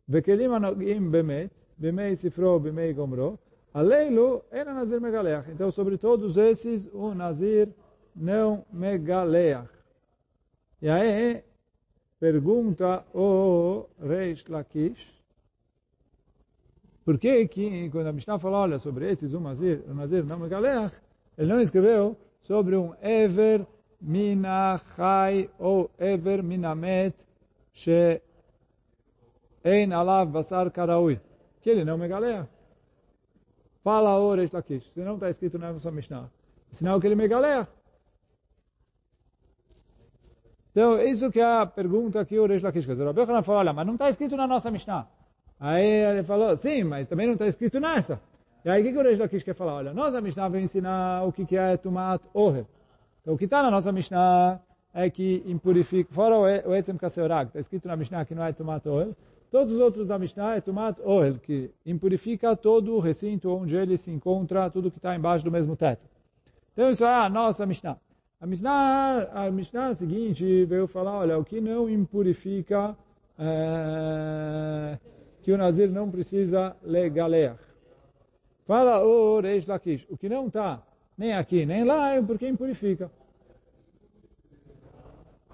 Vekelim 0.08 0.46
Anogim 0.46 1.10
Bemet, 1.10 1.52
Bemei 1.78 2.16
Sifro, 2.16 2.60
Bemei 2.60 2.94
Gomro, 2.94 3.40
Aleilu 3.74 4.44
era 4.52 4.74
Nazir 4.74 5.02
Megaleach. 5.02 5.52
Então, 5.52 5.70
sobre 5.72 5.98
todos 5.98 6.38
esses, 6.38 6.90
o 6.94 7.14
Nazir 7.14 7.70
não 8.16 8.64
megaleach. 8.72 9.70
E 10.82 10.88
aí, 10.88 11.44
pergunta 12.20 13.04
o 13.14 13.86
Reish 14.00 14.46
Lakish, 14.48 15.14
por 17.04 17.20
que 17.20 17.48
que, 17.48 17.90
quando 17.90 18.08
a 18.08 18.14
Mishnah 18.14 18.40
fala, 18.40 18.60
olha, 18.60 18.80
sobre 18.80 19.12
esses, 19.12 19.34
o 19.34 19.40
Nazir, 19.40 19.84
o 19.88 19.94
Nazir 19.94 20.24
não 20.24 20.40
megaleach, 20.40 20.96
ele 21.38 21.52
não 21.52 21.60
escreveu 21.60 22.16
sobre 22.44 22.76
um 22.78 22.94
Ever 23.02 23.66
Minachai 24.00 25.50
ou 25.60 25.92
Ever 26.00 26.42
Minamet, 26.42 27.14
Ein 29.66 29.92
alav 29.92 30.32
basar 30.32 30.72
karaui. 30.72 31.20
Que 31.66 31.72
ele 31.72 31.84
não 31.84 31.98
megaleia. 31.98 32.48
Fala 33.84 34.20
o 34.20 34.36
Reish 34.36 34.52
Lakish. 34.52 34.84
Se 34.94 35.00
não 35.00 35.16
está 35.16 35.32
escrito 35.32 35.58
na 35.58 35.74
nossa 35.74 35.90
Mishnah. 35.90 36.30
Sinal 36.72 37.02
que 37.02 37.08
ele 37.08 37.16
megaleia. 37.16 37.68
Então, 40.70 41.02
isso 41.02 41.32
que 41.32 41.40
é 41.40 41.44
a 41.44 41.66
pergunta 41.66 42.24
que 42.24 42.38
o 42.38 42.46
Reish 42.46 42.62
Lakish 42.62 42.86
fez. 42.86 43.00
O 43.00 43.04
Rabbi 43.04 43.20
Yochanan 43.20 43.42
falou, 43.42 43.62
olha, 43.62 43.74
mas 43.74 43.88
não 43.88 43.96
está 43.96 44.12
escrito 44.12 44.38
na 44.38 44.46
nossa 44.46 44.70
Mishnah. 44.70 45.08
Aí 45.60 45.88
ele 45.88 46.22
falou, 46.22 46.56
sim, 46.56 46.84
mas 46.84 47.08
também 47.08 47.26
não 47.26 47.34
está 47.34 47.48
escrito 47.48 47.80
nessa. 47.80 48.22
E 48.64 48.70
aí 48.70 48.84
o 48.84 48.86
que, 48.86 48.92
que 48.92 49.00
o 49.00 49.02
Reish 49.02 49.18
Lakish 49.18 49.42
quer 49.42 49.56
falar? 49.56 49.74
Olha, 49.74 49.92
nossa 49.92 50.22
Mishnah 50.22 50.48
vem 50.50 50.66
ensinar 50.66 51.24
o 51.28 51.32
que, 51.32 51.48
que 51.48 51.58
é 51.58 51.78
Tumat 51.78 52.22
Ohel. 52.32 52.68
Então, 53.24 53.34
o 53.34 53.38
que 53.40 53.46
está 53.46 53.64
na 53.64 53.72
nossa 53.72 53.92
Mishnah 53.92 54.62
é 54.94 55.10
que 55.10 55.42
impurifica, 55.48 56.14
fora 56.14 56.38
o 56.38 56.76
Etzem 56.76 56.96
Kaseorag, 56.96 57.48
está 57.48 57.60
escrito 57.60 57.88
na 57.88 57.96
Mishnah 57.96 58.24
que 58.24 58.36
não 58.36 58.44
é 58.44 58.54
Tumat 58.54 58.86
Ohel, 58.86 59.16
Todos 59.56 59.72
os 59.72 59.80
outros 59.80 60.10
da 60.10 60.20
Mishnah 60.20 60.58
é 60.58 60.60
Tumat 60.60 61.00
Ohel, 61.00 61.40
que 61.40 61.72
impurifica 61.86 62.58
todo 62.58 62.94
o 62.94 63.00
recinto 63.00 63.50
onde 63.50 63.74
ele 63.74 63.96
se 63.96 64.12
encontra, 64.12 64.70
tudo 64.70 64.92
que 64.92 64.98
está 64.98 65.16
embaixo 65.16 65.46
do 65.46 65.50
mesmo 65.50 65.78
teto. 65.78 66.06
Então 66.74 66.90
isso 66.90 67.06
é 67.06 67.16
a 67.16 67.30
nossa 67.30 67.66
Mishnah. 67.66 67.98
A 68.42 68.46
Mishnah, 68.46 69.30
a 69.34 69.50
Mishnah 69.50 69.94
seguinte 69.94 70.66
veio 70.66 70.88
falar, 70.88 71.20
olha, 71.20 71.38
o 71.38 71.46
que 71.46 71.62
não 71.62 71.90
impurifica, 71.90 72.98
é, 73.40 74.98
que 75.42 75.54
o 75.54 75.58
Nazir 75.58 75.90
não 75.90 76.12
precisa 76.12 76.76
legalear. 76.84 77.58
Fala 78.66 79.06
o 79.06 79.40
Reish 79.40 79.68
Lakish, 79.68 80.06
o 80.10 80.18
que 80.18 80.28
não 80.28 80.48
está 80.48 80.84
nem 81.18 81.34
aqui 81.34 81.66
nem 81.66 81.86
lá 81.86 82.10
é 82.10 82.22
porque 82.22 82.46
impurifica. 82.46 83.10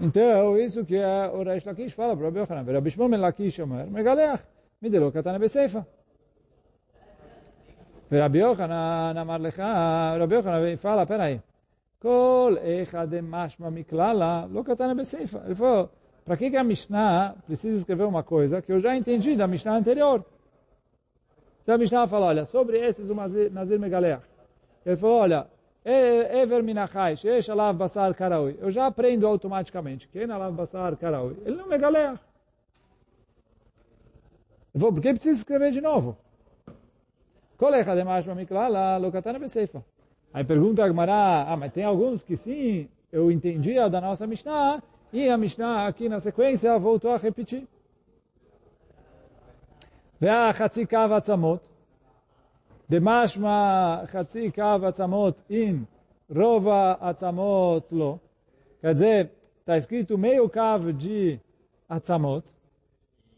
Então, 0.00 0.58
isso 0.58 0.84
que 0.84 0.96
é 0.96 1.30
o 1.32 1.42
Reish 1.42 1.64
Lakish 1.64 1.94
fala 1.94 2.14
para 2.16 2.22
o 2.22 2.26
Rabbi 2.26 2.38
Yochanan. 2.40 2.72
Rabbi 2.72 2.90
Shmuel 2.90 3.10
ben 3.10 3.20
Lakish 3.20 3.60
אומר, 3.60 3.84
מגלח, 3.90 4.40
מדלא 4.82 5.10
קטן 5.10 5.40
בסיפא. 5.40 5.80
ורבי 8.12 8.38
יוחנן 8.38 9.14
אמר 9.20 9.36
לך, 9.36 9.62
רבי 10.20 10.34
יוחנן 10.34 10.74
fala, 10.82 11.06
peraí, 11.06 11.38
כל 11.98 12.56
אחד 12.82 13.08
משמע 13.22 13.70
מכללה 13.70 14.46
לא 14.50 14.62
קטן 14.62 14.96
בסיפא. 14.96 15.38
Ele 15.46 15.54
falou, 15.54 15.88
para 16.24 16.36
que, 16.36 16.50
que 16.50 16.56
a 16.56 16.64
Mishnah 16.64 17.36
precisa 17.46 17.78
escrever 17.78 18.04
uma 18.04 18.22
coisa 18.22 18.60
que 18.60 18.72
eu 18.72 18.78
já 18.78 18.96
entendi 18.96 19.36
da 19.36 19.46
Mishnah 19.46 19.76
anterior? 19.76 20.24
Então 21.62 21.74
a 21.74 21.78
Mishnah 21.78 22.06
fala, 22.06 22.26
olha, 22.26 22.44
sobre 22.44 22.78
esses 22.78 23.08
o 23.10 23.14
Nazir 23.14 23.78
Megaleach. 23.80 24.24
Ele 24.84 24.96
falou, 24.96 25.20
olha, 25.20 25.46
Ever 25.83 26.61
minachai, 26.61 27.15
sheesh 27.15 27.49
alav 27.49 27.75
basar 27.75 28.13
karaui. 28.13 28.55
Eu 28.59 28.69
já 28.69 28.85
aprendo 28.85 29.25
automaticamente. 29.25 30.07
Quem 30.07 30.29
alav 30.29 30.53
basar 30.53 30.95
karaui? 30.95 31.35
Ele 31.43 31.55
não 31.55 31.67
me 31.67 31.77
galera. 31.77 32.19
Eu 34.73 34.79
vou, 34.79 34.93
por 34.93 35.01
que 35.01 35.11
precisa 35.11 35.37
escrever 35.37 35.71
de 35.71 35.81
novo? 35.81 36.17
Kolecha 37.57 37.95
de 37.95 38.03
mashma 38.03 38.35
miklala 38.35 38.97
lokatana 38.97 39.39
beseifa. 39.39 39.83
Aí 40.33 40.43
pergunta 40.43 40.83
a 40.83 40.87
Gemara, 40.87 41.45
ah, 41.47 41.57
mas 41.57 41.73
tem 41.73 41.83
alguns 41.83 42.23
que 42.23 42.37
sim, 42.37 42.87
eu 43.11 43.31
entendia 43.31 43.89
da 43.89 43.99
nossa 43.99 44.25
Mishnah, 44.25 44.81
e 45.11 45.27
a 45.27 45.37
Mishnah 45.37 45.87
aqui 45.87 46.07
na 46.07 46.19
sequência 46.21 46.77
voltou 46.79 47.11
a 47.11 47.17
repetir. 47.17 47.67
Ve'a 50.19 50.53
chatzikav 50.53 51.11
atzamot. 51.11 51.61
דמשמע 52.90 53.98
חצי 54.06 54.50
קו 54.50 54.86
עצמות 54.86 55.42
אין, 55.50 55.84
רוב 56.36 56.68
העצמות 56.68 57.88
לא. 57.92 58.16
Quer 58.82 58.92
dizer, 58.92 59.30
está 59.60 59.76
escrito 59.76 60.16
meio 60.16 60.48
cavo 60.48 60.92
de 60.92 61.40
atzamot. 61.88 62.44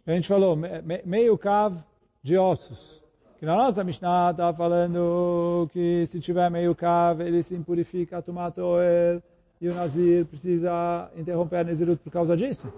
A 0.07 0.13
gente 0.13 0.29
falou, 0.29 0.59
meio 1.05 1.39
cavo 1.39 1.83
de 2.23 2.37
ossos. 2.37 3.03
Que 3.39 3.47
na 3.47 3.55
nossa 3.57 3.85
Mishnah 3.85 4.33
está 4.33 4.53
falando 4.53 5.69
que 5.73 6.07
se 6.07 6.19
tiver 6.19 6.51
meio 6.51 6.75
cavo, 6.75 7.23
ele 7.23 7.43
se 7.43 7.55
impurifica, 7.55 8.21
tomar 8.21 8.53
oel, 8.59 9.23
e 9.61 9.69
o 9.69 9.75
Nazir 9.75 10.27
precisa 10.27 11.09
interromper 11.17 11.61
a 11.61 11.65
Nezirut 11.65 12.03
por 12.03 12.11
causa 12.11 12.37
disso. 12.37 12.73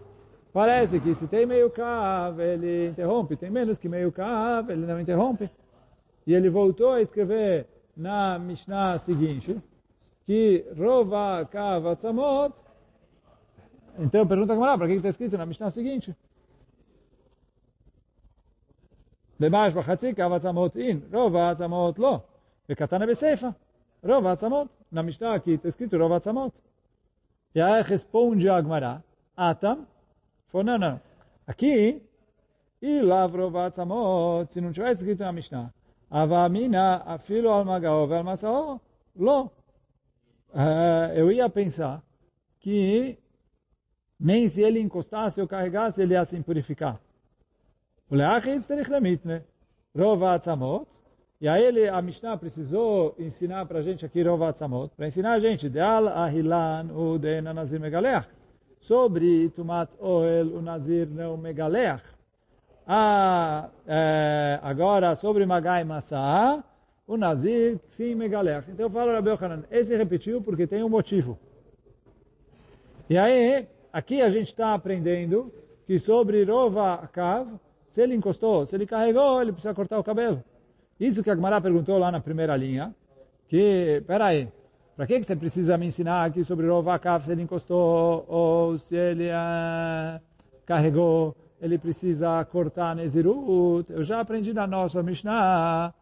Parece 0.52 1.00
que 1.00 1.14
se 1.14 1.26
tem 1.26 1.46
meio 1.46 1.70
cavo, 1.70 2.42
ele 2.42 2.88
interrompe. 2.88 3.36
Tem 3.36 3.50
menos 3.50 3.78
que 3.78 3.88
meio 3.88 4.12
cavo, 4.12 4.72
ele 4.72 4.84
não 4.84 5.00
interrompe. 5.00 5.48
E 6.25 6.33
ele 6.33 6.49
voltou 6.49 6.93
a 6.93 7.01
escrever 7.01 7.67
na 7.95 8.39
Mishnah 8.39 8.97
seguinte 8.97 9.61
que 10.25 10.65
Rova 10.75 11.45
Kavatzamot. 11.45 12.53
Então 13.99 14.27
pergunta 14.27 14.53
a 14.53 14.55
Gamara, 14.55 14.77
para 14.77 14.87
que 14.87 14.93
está 14.93 15.09
escrito 15.09 15.37
na 15.37 15.45
Mishnah 15.45 15.69
seguinte? 15.71 16.15
Demais 19.39 19.73
Bachatzi 19.73 20.13
Kavatzamot 20.13 20.75
in, 20.79 21.03
Rova 21.11 21.53
tzamot 21.53 21.99
lo. 21.99 22.23
E 22.67 22.73
Vekatana 22.73 23.05
Beseifa, 23.05 23.55
Rova 24.03 24.35
tzamot 24.35 24.69
Na 24.91 25.03
Mishnah 25.03 25.35
aqui 25.35 25.51
está 25.51 25.69
escrito 25.69 25.97
Rova 25.97 26.19
tzamot. 26.19 26.53
E 27.53 27.61
aí 27.61 27.83
responde 27.83 28.49
a 28.49 28.59
Gamara, 28.59 29.03
Atam, 29.37 29.87
falou, 30.47 30.65
não, 30.65 30.77
não, 30.77 31.01
aqui, 31.47 32.01
e 32.81 33.01
Lavrova 33.01 33.69
tzamot. 33.69 34.51
se 34.51 34.59
não 34.59 34.71
tivesse 34.71 35.01
escrito 35.01 35.23
na 35.23 35.31
Mishnah, 35.31 35.73
Avamina, 36.15 37.03
afilo 37.05 37.51
al 37.51 37.65
magao 37.65 38.07
vel 38.07 38.23
masao, 38.23 38.79
lo. 39.17 39.51
Eu 41.13 41.29
ia 41.29 41.49
pensar 41.49 42.01
que 42.61 43.17
nem 44.17 44.47
se 44.47 44.61
ele 44.61 44.79
encostasse 44.79 45.41
ou 45.41 45.47
carregasse, 45.47 46.01
ele 46.01 46.13
ia 46.13 46.23
se 46.23 46.41
purificar. 46.41 47.01
O 48.09 48.15
leachit 48.15 48.65
terich 48.65 48.89
lemitne. 48.89 49.41
Rova 49.93 50.35
atzamot. 50.35 50.87
E 51.41 51.49
aí 51.49 51.65
ele, 51.65 51.89
a 51.89 52.01
Mishnah 52.01 52.37
precisou 52.37 53.13
ensinar 53.19 53.65
para 53.65 53.79
a 53.79 53.81
gente 53.81 54.05
aqui 54.05 54.23
Rova 54.23 54.47
atzamot, 54.47 54.93
para 54.95 55.07
ensinar 55.07 55.33
a 55.33 55.39
gente 55.39 55.67
de 55.69 55.81
al 55.81 56.07
ahilan 56.07 56.91
u 56.95 57.17
de 57.19 57.41
nazir 57.41 57.79
megaleach. 57.81 58.29
Sobre 58.79 59.49
tumat 59.49 59.89
oel, 59.99 60.55
o 60.55 60.61
nazir 60.61 61.09
não 61.09 61.35
megaleach. 61.35 62.14
Ah, 62.87 63.69
é, 63.87 64.59
agora, 64.61 65.15
sobre 65.15 65.45
Magai 65.45 65.83
Massá, 65.83 66.63
o 67.07 67.17
Nazir, 67.17 67.79
sim, 67.87 68.13
Megalech. 68.13 68.69
Então 68.69 68.85
eu 68.85 68.89
falo, 68.89 69.11
Rabi 69.11 69.29
Yochanan, 69.29 69.63
esse 69.71 69.95
repetiu 69.95 70.41
porque 70.41 70.67
tem 70.67 70.83
um 70.83 70.89
motivo. 70.89 71.37
E 73.09 73.17
aí, 73.17 73.67
aqui 73.91 74.21
a 74.21 74.29
gente 74.29 74.47
está 74.47 74.73
aprendendo 74.73 75.51
que 75.87 75.97
sobre 75.97 76.43
Rova 76.43 77.09
Kav, 77.11 77.47
se 77.89 78.01
ele 78.01 78.15
encostou, 78.15 78.65
se 78.65 78.75
ele 78.75 78.85
carregou, 78.85 79.41
ele 79.41 79.51
precisa 79.51 79.73
cortar 79.73 79.99
o 79.99 80.03
cabelo. 80.03 80.43
Isso 80.99 81.23
que 81.23 81.29
a 81.29 81.35
Gemara 81.35 81.61
perguntou 81.61 81.97
lá 81.97 82.11
na 82.11 82.19
primeira 82.19 82.55
linha, 82.55 82.93
que, 83.47 84.03
peraí, 84.07 84.47
para 84.95 85.05
que, 85.05 85.21
você 85.21 85.35
precisa 85.35 85.77
me 85.77 85.87
ensinar 85.87 86.25
aqui 86.25 86.43
sobre 86.43 86.67
Rova 86.67 86.97
Kav, 86.97 87.25
se 87.25 87.31
ele 87.31 87.41
encostou 87.41 88.25
ou 88.27 88.77
se 88.77 88.95
ele 88.95 89.29
uh, 89.29 90.21
carregou? 90.65 91.35
Ele 91.61 91.77
precisa 91.77 92.43
cortar 92.45 92.95
Nezirut. 92.95 93.91
Eu 93.91 94.03
já 94.03 94.19
aprendi 94.19 94.53
na 94.53 94.67
nossa 94.67 95.01
Mishnah 95.01 95.93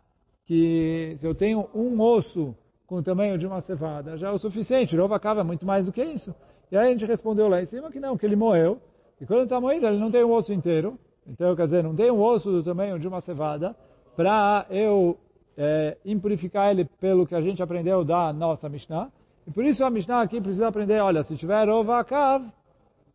que 0.46 1.14
se 1.18 1.26
eu 1.26 1.34
tenho 1.34 1.70
um 1.74 2.00
osso 2.02 2.56
com 2.86 2.96
o 2.96 3.04
tamanho 3.04 3.38
de 3.38 3.48
uma 3.48 3.62
cevada, 3.62 4.18
já 4.18 4.30
é 4.30 4.32
o 4.32 4.38
suficiente. 4.38 4.96
Rova 4.96 5.20
é 5.40 5.44
muito 5.44 5.66
mais 5.66 5.86
do 5.86 5.92
que 5.92 6.04
isso. 6.04 6.36
E 6.72 6.78
aí 6.78 6.88
a 6.88 6.92
gente 6.92 7.06
respondeu 7.06 7.48
lá 7.48 7.62
em 7.62 7.66
cima 7.66 7.92
que 7.92 8.00
não, 8.00 8.18
que 8.18 8.26
ele 8.26 8.36
morreu. 8.36 8.80
E 9.22 9.26
quando 9.26 9.44
está 9.44 9.60
moído, 9.62 9.86
ele 9.86 9.98
não 9.98 10.12
tem 10.12 10.24
um 10.24 10.32
osso 10.32 10.52
inteiro. 10.52 10.98
Então, 11.26 11.56
quer 11.56 11.66
dizer, 11.66 11.84
não 11.84 11.96
tem 11.96 12.12
um 12.12 12.22
osso 12.22 12.52
do 12.52 12.64
tamanho 12.64 13.00
de 13.00 13.08
uma 13.08 13.22
cevada 13.22 13.76
para 14.16 14.66
eu 14.70 15.18
é, 15.58 15.98
impurificar 16.04 16.72
ele 16.72 16.86
pelo 17.00 17.26
que 17.26 17.36
a 17.36 17.42
gente 17.42 17.64
aprendeu 17.64 18.04
da 18.04 18.34
nossa 18.34 18.68
Mishnah. 18.68 19.10
E 19.48 19.52
por 19.52 19.64
isso 19.64 19.84
a 19.86 19.90
Mishnah 19.90 20.22
aqui 20.22 20.42
precisa 20.42 20.68
aprender, 20.68 21.00
olha, 21.00 21.24
se 21.24 21.36
tiver 21.36 21.70
ovakav 21.70 22.46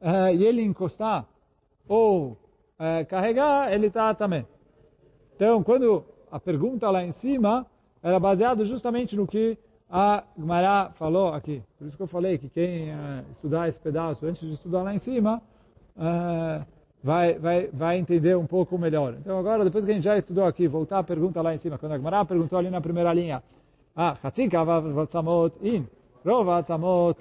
é, 0.00 0.34
e 0.34 0.44
ele 0.44 0.62
encostar 0.62 1.26
ou 1.88 2.36
é, 2.78 3.04
carregar, 3.04 3.72
ele 3.72 3.86
está 3.86 4.14
também. 4.14 4.46
Então, 5.34 5.62
quando 5.62 6.04
a 6.30 6.38
pergunta 6.38 6.90
lá 6.90 7.02
em 7.02 7.12
cima 7.12 7.66
era 8.02 8.20
baseada 8.20 8.64
justamente 8.64 9.16
no 9.16 9.26
que 9.26 9.58
a 9.90 10.22
Gmará 10.36 10.90
falou 10.94 11.28
aqui. 11.28 11.62
Por 11.78 11.86
isso 11.86 11.96
que 11.96 12.02
eu 12.02 12.06
falei 12.06 12.36
que 12.36 12.48
quem 12.48 12.90
uh, 12.90 13.24
estudar 13.30 13.68
esse 13.68 13.80
pedaço 13.80 14.26
antes 14.26 14.46
de 14.46 14.52
estudar 14.52 14.82
lá 14.82 14.94
em 14.94 14.98
cima, 14.98 15.40
uh, 15.96 16.64
vai, 17.02 17.38
vai, 17.38 17.68
vai 17.72 17.98
entender 17.98 18.36
um 18.36 18.46
pouco 18.46 18.76
melhor. 18.76 19.14
Então 19.18 19.38
agora, 19.38 19.64
depois 19.64 19.84
que 19.84 19.90
a 19.90 19.94
gente 19.94 20.04
já 20.04 20.18
estudou 20.18 20.44
aqui, 20.44 20.68
voltar 20.68 20.98
a 20.98 21.02
pergunta 21.02 21.40
lá 21.40 21.54
em 21.54 21.58
cima. 21.58 21.78
Quando 21.78 21.92
a 21.92 21.98
Gmará 21.98 22.24
perguntou 22.24 22.58
ali 22.58 22.68
na 22.68 22.80
primeira 22.80 23.12
linha, 23.14 23.42
ah, 23.96 24.14
in, 25.62 25.86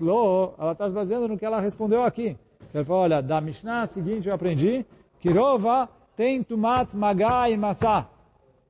lo, 0.01 0.53
ela 0.59 0.71
está 0.73 0.89
se 0.89 0.95
baseando 0.95 1.27
no 1.27 1.37
que 1.37 1.45
ela 1.45 1.61
respondeu 1.61 2.03
aqui. 2.03 2.37
Ela 2.73 2.85
falou, 2.85 3.03
olha, 3.03 3.21
da 3.21 3.41
Mishnah 3.41 3.85
seguinte 3.87 4.27
eu 4.27 4.33
aprendi 4.33 4.85
que 5.19 5.29
rova 5.29 5.89
tem 6.15 6.43
tumat 6.43 6.93
magá 6.95 7.49
e 7.49 7.57
massá. 7.57 8.07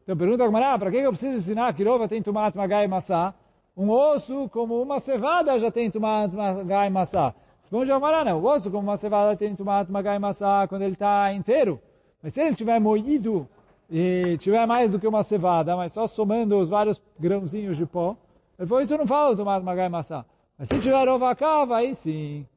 Então 0.04 0.16
pergunta 0.16 0.44
a 0.44 0.48
Gmará, 0.48 0.78
para 0.78 0.90
que 0.90 0.98
eu 0.98 1.12
preciso 1.12 1.38
ensinar 1.38 1.74
que 1.74 1.84
tem 2.08 2.22
tumat 2.22 2.56
magá 2.56 2.84
e 2.84 2.88
massá? 2.88 3.34
Um 3.76 3.92
osso 3.92 4.50
como 4.50 4.82
uma 4.82 5.00
cevada 5.00 5.60
já 5.60 5.70
tem 5.70 5.92
tomate, 5.92 6.36
magai 6.36 6.88
e 6.88 6.90
maçã. 6.90 7.32
Responde 7.60 7.92
a 7.92 8.00
Marana, 8.00 8.36
o 8.36 8.44
osso 8.44 8.72
como 8.72 8.84
uma 8.84 8.98
cevada 8.98 9.38
tem 9.38 9.56
tomate, 9.56 9.92
magai 9.92 10.16
e 10.16 10.20
maçã 10.20 10.66
quando 10.68 10.82
ele 10.82 10.94
está 10.94 11.32
inteiro. 11.32 11.80
Mas 12.24 12.34
se 12.34 12.42
ele 12.42 12.56
tiver 12.56 12.80
moído 12.80 13.48
e 13.88 14.36
tiver 14.40 14.66
mais 14.66 14.90
do 14.90 15.00
que 15.00 15.08
uma 15.08 15.22
cevada, 15.22 15.78
mas 15.78 15.94
só 15.94 16.08
somando 16.08 16.58
os 16.58 16.70
vários 16.70 17.00
grãozinhos 17.20 17.78
de 17.78 17.86
pó, 17.86 18.18
ele 18.58 18.68
falou, 18.68 18.82
isso 18.82 18.96
eu 18.96 18.98
não 18.98 19.06
falo 19.06 19.36
tomate, 19.36 19.64
magai 19.64 19.86
e 19.86 19.90
maçã. 19.90 20.26
Mas 20.58 20.68
se 20.70 20.80
tiver 20.80 21.08
ovacava, 21.08 21.78
aí 21.78 21.94
sim. 21.94 22.48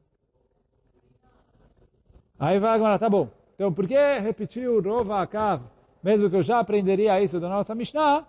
Aí 2.41 2.57
vai 2.57 2.73
agora, 2.73 2.97
tá 2.97 3.07
bom. 3.07 3.29
Então, 3.53 3.71
por 3.71 3.87
que 3.87 3.95
repetir 4.19 4.67
o 4.67 4.81
rovakav? 4.81 5.61
Mesmo 6.01 6.27
que 6.27 6.35
eu 6.35 6.41
já 6.41 6.59
aprenderia 6.59 7.21
isso 7.21 7.39
da 7.39 7.47
nossa 7.47 7.75
Mishnah, 7.75 8.25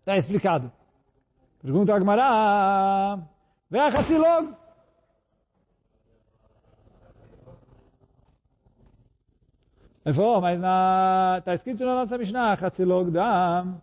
está 0.00 0.18
explicado. 0.18 0.70
Pergunta 1.62 1.94
a 1.94 1.96
Agmará. 1.96 3.18
Vem 3.70 3.80
a 3.80 3.86
Hatzilog. 3.86 4.54
Ele 10.04 10.14
falou, 10.14 10.42
mas 10.42 10.58
está 11.38 11.54
escrito 11.54 11.86
na 11.86 11.94
nossa 11.94 12.18
Mishnah, 12.18 12.52
Hatzilog 12.52 13.10
Dam. 13.10 13.80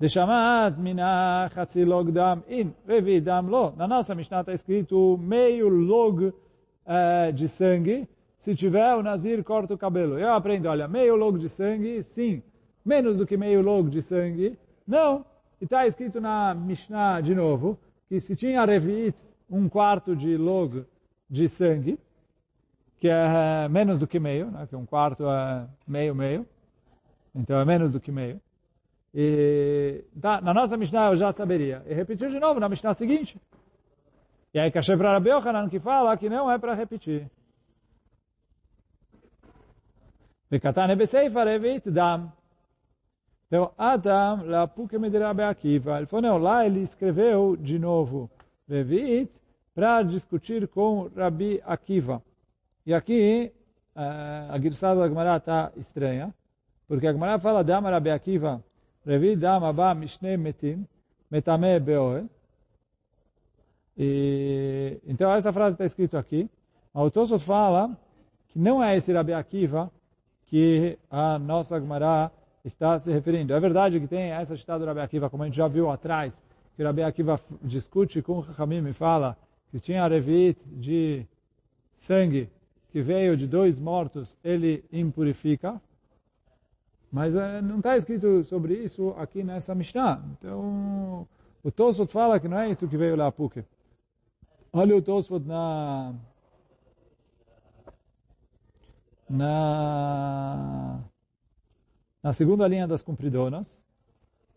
Deshamat 0.00 0.78
mina 0.78 1.50
Hatzilog 1.54 2.10
Dam 2.10 2.42
in 2.48 2.72
Revi 2.88 3.20
Dam 3.20 3.42
lo. 3.42 3.74
Na 3.76 3.86
nossa 3.86 4.14
Mishnah 4.14 4.40
está 4.40 4.54
escrito 4.54 5.18
meio 5.18 5.68
log 5.68 6.32
uh, 6.86 7.32
de 7.32 7.48
sangue. 7.48 8.08
Se 8.38 8.54
tiver, 8.54 8.94
o 8.94 9.02
Nazir 9.02 9.42
corta 9.42 9.74
o 9.74 9.78
cabelo. 9.78 10.18
Eu 10.18 10.32
aprendo, 10.32 10.68
olha, 10.68 10.86
meio 10.86 11.16
log 11.16 11.38
de 11.38 11.48
sangue, 11.48 12.02
sim. 12.02 12.42
Menos 12.84 13.16
do 13.16 13.26
que 13.26 13.36
meio 13.36 13.60
log 13.60 13.90
de 13.90 14.00
sangue, 14.00 14.56
não. 14.86 15.24
E 15.60 15.64
está 15.64 15.86
escrito 15.86 16.20
na 16.20 16.54
Mishnah, 16.54 17.20
de 17.20 17.34
novo, 17.34 17.78
que 18.08 18.20
se 18.20 18.36
tinha 18.36 18.64
revit, 18.64 19.16
um 19.50 19.68
quarto 19.68 20.14
de 20.14 20.36
log 20.36 20.84
de 21.28 21.48
sangue, 21.48 21.98
que 22.98 23.08
é 23.08 23.64
eh, 23.64 23.68
menos 23.68 23.98
do 23.98 24.06
que 24.06 24.18
meio, 24.18 24.50
né? 24.50 24.66
que 24.68 24.76
um 24.76 24.86
quarto 24.86 25.24
é 25.28 25.66
meio, 25.86 26.14
meio, 26.14 26.46
então 27.34 27.58
é 27.58 27.64
menos 27.64 27.92
do 27.92 28.00
que 28.00 28.10
meio. 28.10 28.40
E 29.14 30.04
tá, 30.20 30.40
na 30.40 30.52
nossa 30.52 30.76
Mishnah 30.76 31.08
eu 31.08 31.16
já 31.16 31.32
saberia. 31.32 31.82
E 31.86 31.94
repetiu 31.94 32.28
de 32.28 32.38
novo 32.38 32.60
na 32.60 32.68
Mishnah 32.68 32.94
seguinte. 32.94 33.40
E 34.56 34.58
aí 34.58 34.70
Kashem 34.70 34.96
para 34.96 35.12
Rabi 35.12 35.28
Yochanan 35.28 35.68
que 35.68 35.78
fala 35.78 36.16
que 36.16 36.30
não 36.30 36.50
é 36.50 36.56
para 36.56 36.72
repetir. 36.72 37.30
Então, 43.48 43.70
Adam, 43.76 44.46
lá 44.46 44.66
Pukem 44.66 45.10
de 45.10 45.18
Rabi 45.18 45.42
Akiva, 45.42 45.98
ele 45.98 46.06
falou, 46.06 46.22
não, 46.22 46.38
lá 46.38 46.64
ele 46.64 46.80
escreveu 46.80 47.54
de 47.54 47.78
novo 47.78 48.30
Revit 48.66 49.30
para 49.74 50.02
discutir 50.02 50.66
com 50.68 51.10
Rabi 51.14 51.60
Akiva. 51.62 52.22
E 52.86 52.94
aqui, 52.94 53.52
uh, 53.94 54.52
a 54.52 54.58
Girsada 54.58 55.00
da 55.00 55.08
Gemara 55.08 55.36
está 55.36 55.70
estranha, 55.76 56.34
porque 56.88 57.06
a 57.06 57.12
Gemara 57.12 57.38
fala, 57.38 57.62
Dama 57.62 57.90
Rabi 57.90 58.10
Akiva, 58.10 58.64
Revit 59.04 59.36
Dama 59.36 59.70
Ba 59.70 59.94
Mishne 59.94 60.38
Metim, 60.38 60.86
Metame 61.30 61.78
Beoel. 61.78 62.35
E, 63.96 65.00
então, 65.06 65.32
essa 65.32 65.52
frase 65.52 65.74
está 65.74 65.84
escrita 65.84 66.18
aqui. 66.18 66.50
O 66.92 67.10
Tosot 67.10 67.42
fala 67.44 67.96
que 68.48 68.58
não 68.58 68.82
é 68.82 68.96
esse 68.96 69.12
Rabi 69.12 69.32
Akiva 69.32 69.90
que 70.46 70.98
a 71.10 71.38
nossa 71.38 71.80
Gemara 71.80 72.30
está 72.64 72.98
se 72.98 73.10
referindo. 73.10 73.52
É 73.52 73.60
verdade 73.60 74.00
que 74.00 74.06
tem 74.06 74.30
essa 74.30 74.56
citada 74.56 74.80
do 74.80 74.86
Rabi 74.86 75.00
Akiva, 75.00 75.30
como 75.30 75.42
a 75.42 75.46
gente 75.46 75.56
já 75.56 75.68
viu 75.68 75.90
atrás, 75.90 76.38
que 76.74 76.82
o 76.82 76.86
Rabi 76.86 77.02
Akiva 77.02 77.40
discute 77.62 78.22
com 78.22 78.40
o 78.40 78.46
Hamim 78.58 78.86
e 78.88 78.92
fala 78.92 79.36
que 79.70 79.80
tinha 79.80 80.06
revit 80.06 80.58
de 80.66 81.26
sangue 81.98 82.48
que 82.90 83.02
veio 83.02 83.36
de 83.36 83.46
dois 83.46 83.78
mortos, 83.78 84.36
ele 84.42 84.84
impurifica. 84.92 85.80
Mas 87.12 87.34
é, 87.34 87.60
não 87.60 87.78
está 87.78 87.96
escrito 87.96 88.44
sobre 88.44 88.74
isso 88.74 89.14
aqui 89.18 89.42
nessa 89.42 89.74
Mishnah. 89.74 90.22
Então, 90.32 91.26
o 91.62 91.70
Tosfot 91.70 92.10
fala 92.12 92.40
que 92.40 92.48
não 92.48 92.58
é 92.58 92.70
isso 92.70 92.88
que 92.88 92.96
veio 92.96 93.16
lá 93.16 93.26
a 93.26 93.32
Puke. 93.32 93.64
Olha 94.78 94.94
o 94.94 95.00
Tosfot 95.00 95.42
na... 95.46 96.12
Na 99.28 101.00
na 102.22 102.32
segunda 102.34 102.68
linha 102.68 102.86
das 102.86 103.02
compridonas, 103.02 103.80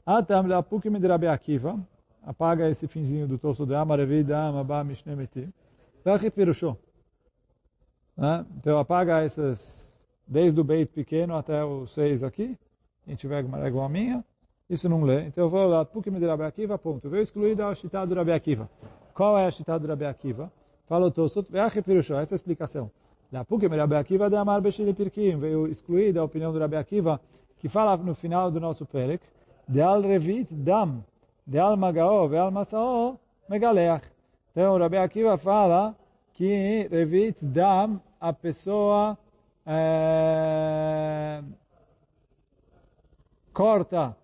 Atam 0.05 0.45
leapukim 0.45 0.91
de 0.99 1.27
Akiva, 1.27 1.79
apaga 2.21 2.69
esse 2.69 2.85
finzinho 2.87 3.27
do 3.27 3.37
torso 3.37 3.65
de 3.65 3.73
Amarevi 3.73 4.25
Ba 4.65 4.83
Mishnemeti, 4.83 5.47
Vachi 6.03 6.29
Pirushó. 6.29 6.75
Então 8.57 8.77
apaga 8.77 9.23
essas, 9.23 10.05
desde 10.27 10.59
o 10.59 10.63
beit 10.65 10.91
pequeno 10.91 11.37
até 11.37 11.63
o 11.63 11.87
seis 11.87 12.23
aqui, 12.23 12.57
quem 13.05 13.15
tiver 13.15 13.45
uma 13.45 13.65
igual 13.65 13.85
a 13.85 13.89
minha, 13.89 14.25
isso 14.69 14.89
não 14.89 15.03
lê. 15.03 15.27
Então 15.27 15.45
eu 15.45 15.49
vou 15.49 15.65
lá, 15.67 15.85
Pukim 15.85 16.11
de 16.11 16.29
Akiva, 16.29 16.77
ponto. 16.77 17.09
Veio 17.09 17.23
excluída 17.23 17.67
a 17.67 17.73
Shitá 17.73 18.03
do 18.03 18.19
Akiva. 18.19 18.69
Qual 19.19 19.37
é 19.37 19.47
a 19.47 19.51
Shitá 19.51 19.77
do 19.77 19.85
Rabi 19.85 20.05
Akiva? 20.05 20.49
Fala 20.87 21.07
o 21.07 21.11
Tosot, 21.11 21.51
Vachi 21.51 21.81
Pirushó, 21.81 22.21
essa 22.21 22.33
é 22.33 22.35
a 22.35 22.37
explicação. 22.37 22.89
La 23.33 23.43
Pukim 23.43 23.67
Rabi 23.67 23.95
Akiva 23.95 24.29
de 24.29 24.37
Amar 24.37 24.61
Beshili 24.61 24.93
Pirkim, 24.93 25.37
veio 25.37 25.67
excluída 25.67 26.21
a 26.21 26.23
opinião 26.23 26.53
do 26.53 26.57
Rabi 26.57 26.77
Akiva, 26.77 27.19
que 27.57 27.67
fala 27.67 27.97
no 27.97 28.15
final 28.15 28.49
do 28.49 28.61
nosso 28.61 28.85
perek, 28.85 29.21
de 29.67 29.81
al 29.81 30.01
revit 30.03 30.47
dam, 30.53 31.03
de 31.45 31.59
al 31.59 31.75
magao 31.75 32.29
ve 32.29 32.37
al 32.37 32.49
masao 32.49 33.19
megaleach. 33.49 34.05
Então, 34.53 34.73
o 34.73 34.77
Rabi 34.77 34.95
Akiva 34.95 35.37
fala 35.37 35.93
que 36.33 36.87
revit 36.89 37.43
dam, 37.43 37.99
a 38.21 38.31
pessoa 38.31 39.17
é, 39.65 41.43
corta 43.51 44.15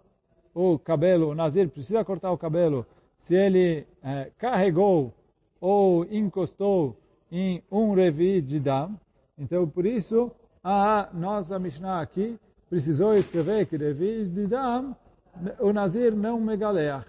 o 0.53 0.79
cabelo, 0.79 1.31
o 1.31 1.35
nazir 1.35 1.67
precisa 1.67 2.05
cortar 2.05 2.31
o 2.31 2.37
cabelo 2.37 2.85
se 3.25 3.33
ele 3.33 3.87
é, 4.03 4.31
carregou 4.37 5.11
ou 5.59 6.05
encostou 6.05 6.95
em 7.31 7.63
um 7.71 7.91
revit 7.95 8.45
de 8.45 8.59
dam. 8.59 8.95
Então, 9.35 9.67
por 9.67 9.83
isso, 9.83 10.31
a 10.63 11.09
nossa 11.11 11.57
Mishnah 11.57 12.01
aqui 12.01 12.39
precisou 12.69 13.15
escrever 13.15 13.65
que 13.65 13.79
devido 13.79 14.31
de 14.31 14.45
Dam, 14.45 14.95
o 15.59 15.73
Nazir 15.73 16.15
não 16.15 16.39
megaleach. 16.39 17.07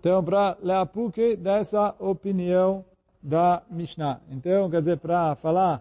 Então, 0.00 0.24
para 0.24 0.56
Leapuke, 0.60 1.36
dessa 1.36 1.94
opinião 2.00 2.84
da 3.22 3.62
Mishnah. 3.70 4.20
Então, 4.30 4.68
quer 4.68 4.80
dizer, 4.80 4.98
para 4.98 5.36
falar 5.36 5.80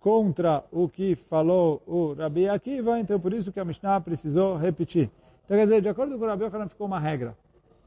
contra 0.00 0.64
o 0.72 0.88
que 0.88 1.14
falou 1.14 1.82
o 1.86 2.14
Rabi 2.14 2.48
Akiva, 2.48 2.98
então 2.98 3.20
por 3.20 3.32
isso 3.32 3.52
que 3.52 3.60
a 3.60 3.64
Mishnah 3.64 4.00
precisou 4.00 4.56
repetir. 4.56 5.10
Então, 5.44 5.56
quer 5.56 5.64
dizer, 5.64 5.82
de 5.82 5.88
acordo 5.88 6.18
com 6.18 6.24
o 6.24 6.26
Rabi 6.26 6.44
Akiva, 6.44 6.68
ficou 6.68 6.86
uma 6.86 6.98
regra, 6.98 7.36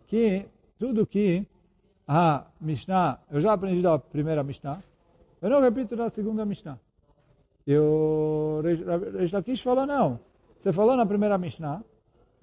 que 0.07 0.45
tudo 0.77 1.05
que 1.05 1.45
a 2.07 2.45
Mishnah, 2.61 3.19
eu 3.31 3.41
já 3.41 3.53
aprendi 3.53 3.81
da 3.81 3.97
primeira 3.97 4.43
Mishnah, 4.43 4.81
eu 5.41 5.49
não 5.49 5.59
repito 5.59 5.95
na 5.95 6.09
segunda 6.09 6.45
Mishnah. 6.45 6.77
E 7.65 7.77
o 7.77 8.61
Reish 8.61 9.61
falou, 9.61 9.85
não. 9.85 10.19
Você 10.59 10.71
falou 10.71 10.95
na 10.95 11.05
primeira 11.05 11.37
Mishnah, 11.37 11.81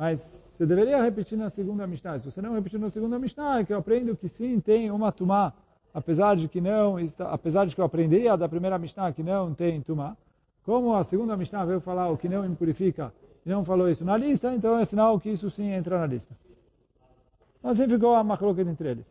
Mas 0.00 0.54
você 0.56 0.64
deveria 0.64 1.02
repetir 1.02 1.36
na 1.36 1.50
segunda 1.50 1.86
Mishnah. 1.86 2.18
Se 2.18 2.24
você 2.24 2.40
não 2.40 2.54
repetir 2.54 2.80
na 2.80 2.88
segunda 2.88 3.18
Mishnah, 3.18 3.60
é 3.60 3.64
que 3.66 3.72
eu 3.74 3.76
aprendo 3.76 4.16
que 4.16 4.30
sim, 4.30 4.58
tem 4.58 4.90
uma 4.90 5.12
tumá, 5.12 5.52
apesar 5.92 6.36
de 6.36 6.48
que 6.48 6.60
não, 6.60 6.96
apesar 7.30 7.66
de 7.66 7.74
que 7.74 7.80
eu 7.80 7.84
aprenderia 7.84 8.36
da 8.36 8.48
primeira 8.48 8.78
Mishnah 8.78 9.12
que 9.12 9.22
não 9.22 9.54
tem 9.54 9.80
tumá. 9.80 10.16
Como 10.64 10.94
a 10.94 11.02
segunda 11.04 11.36
Mishnah 11.36 11.64
veio 11.64 11.80
falar 11.80 12.10
o 12.10 12.16
que 12.16 12.28
não 12.28 12.44
impurifica 12.44 13.12
e 13.44 13.48
não 13.48 13.64
falou 13.64 13.88
isso 13.88 14.04
na 14.04 14.16
lista, 14.16 14.54
então 14.54 14.78
é 14.78 14.84
sinal 14.84 15.18
que 15.18 15.30
isso 15.30 15.50
sim 15.50 15.70
entra 15.70 15.98
na 15.98 16.06
lista. 16.06 16.34
Assim 17.62 17.88
ficou 17.88 18.14
a 18.14 18.22
macroca 18.22 18.62
entre 18.62 18.90
eles. 18.90 19.06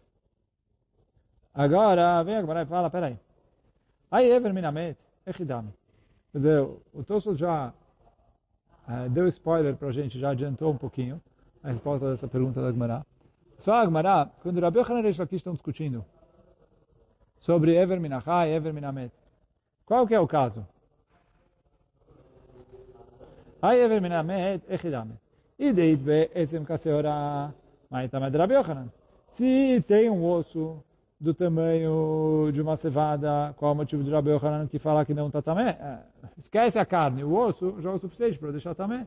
Agora, 1.54 2.24
vem 2.24 2.38
agora 2.38 2.62
e 2.62 2.66
fala, 2.66 2.90
peraí. 2.90 3.18
Aí, 4.10 4.32
Ever 4.32 4.54
Minamet, 4.54 4.98
Echidami. 5.26 5.74
Quer 6.32 6.38
dizer, 6.38 6.62
o 6.94 7.04
Tosso 7.04 7.36
já 7.36 7.74
uh, 8.88 9.10
deu 9.10 9.28
spoiler 9.28 9.76
para 9.76 9.90
a 9.90 9.92
gente, 9.92 10.20
já 10.20 10.30
adiantou 10.30 10.72
um 10.72 10.78
pouquinho 10.78 11.22
a 11.64 11.70
resposta 11.70 12.10
dessa 12.10 12.28
pergunta 12.28 12.62
da 12.62 12.72
Gmará. 12.72 13.06
Só 13.58 13.74
a 13.74 13.86
Gmará, 13.86 14.30
quando 14.42 14.60
Rabi 14.60 14.80
Yochanan 14.80 15.02
e 15.02 15.12
Lakish 15.12 15.34
estão 15.34 15.54
discutindo 15.54 16.06
sobre 17.40 17.76
Ever 17.76 18.00
Minachai 18.00 18.52
Ever 18.52 18.74
Minamet, 18.74 19.12
qual 19.86 20.06
que 20.06 20.14
é 20.14 20.20
o 20.20 20.28
caso? 20.28 20.66
Aí 23.62 23.80
Ever 23.82 24.02
Minamet, 24.02 24.64
Echidami. 24.70 25.14
E 25.58 25.74
deit 25.74 26.02
be 26.04 26.30
Esem 26.34 26.64
Kaseora, 26.64 27.54
Maitamed 27.90 28.38
Rabi 28.38 28.54
Yochanan. 28.54 28.88
Se 29.30 29.84
tem 29.88 30.10
um 30.10 30.26
osso 30.26 30.82
do 31.20 31.34
tamanho 31.34 32.50
de 32.54 32.62
uma 32.62 32.78
cevada, 32.78 33.54
qual 33.58 33.72
é 33.72 33.74
o 33.74 33.78
motivo 33.78 34.04
de 34.04 34.10
Rabi 34.10 34.30
Yohanan 34.30 34.68
que 34.68 34.80
fala 34.80 35.04
que 35.04 35.14
não 35.14 35.28
está 35.28 35.42
também? 35.42 35.68
É, 35.68 36.00
esquece 36.38 36.80
a 36.80 36.86
carne, 36.86 37.24
o 37.24 37.36
osso 37.36 37.76
já 37.82 37.90
é 37.90 37.94
o 37.94 38.00
suficiente 38.00 38.40
para 38.40 38.52
deixar 38.52 38.74
também. 38.74 39.06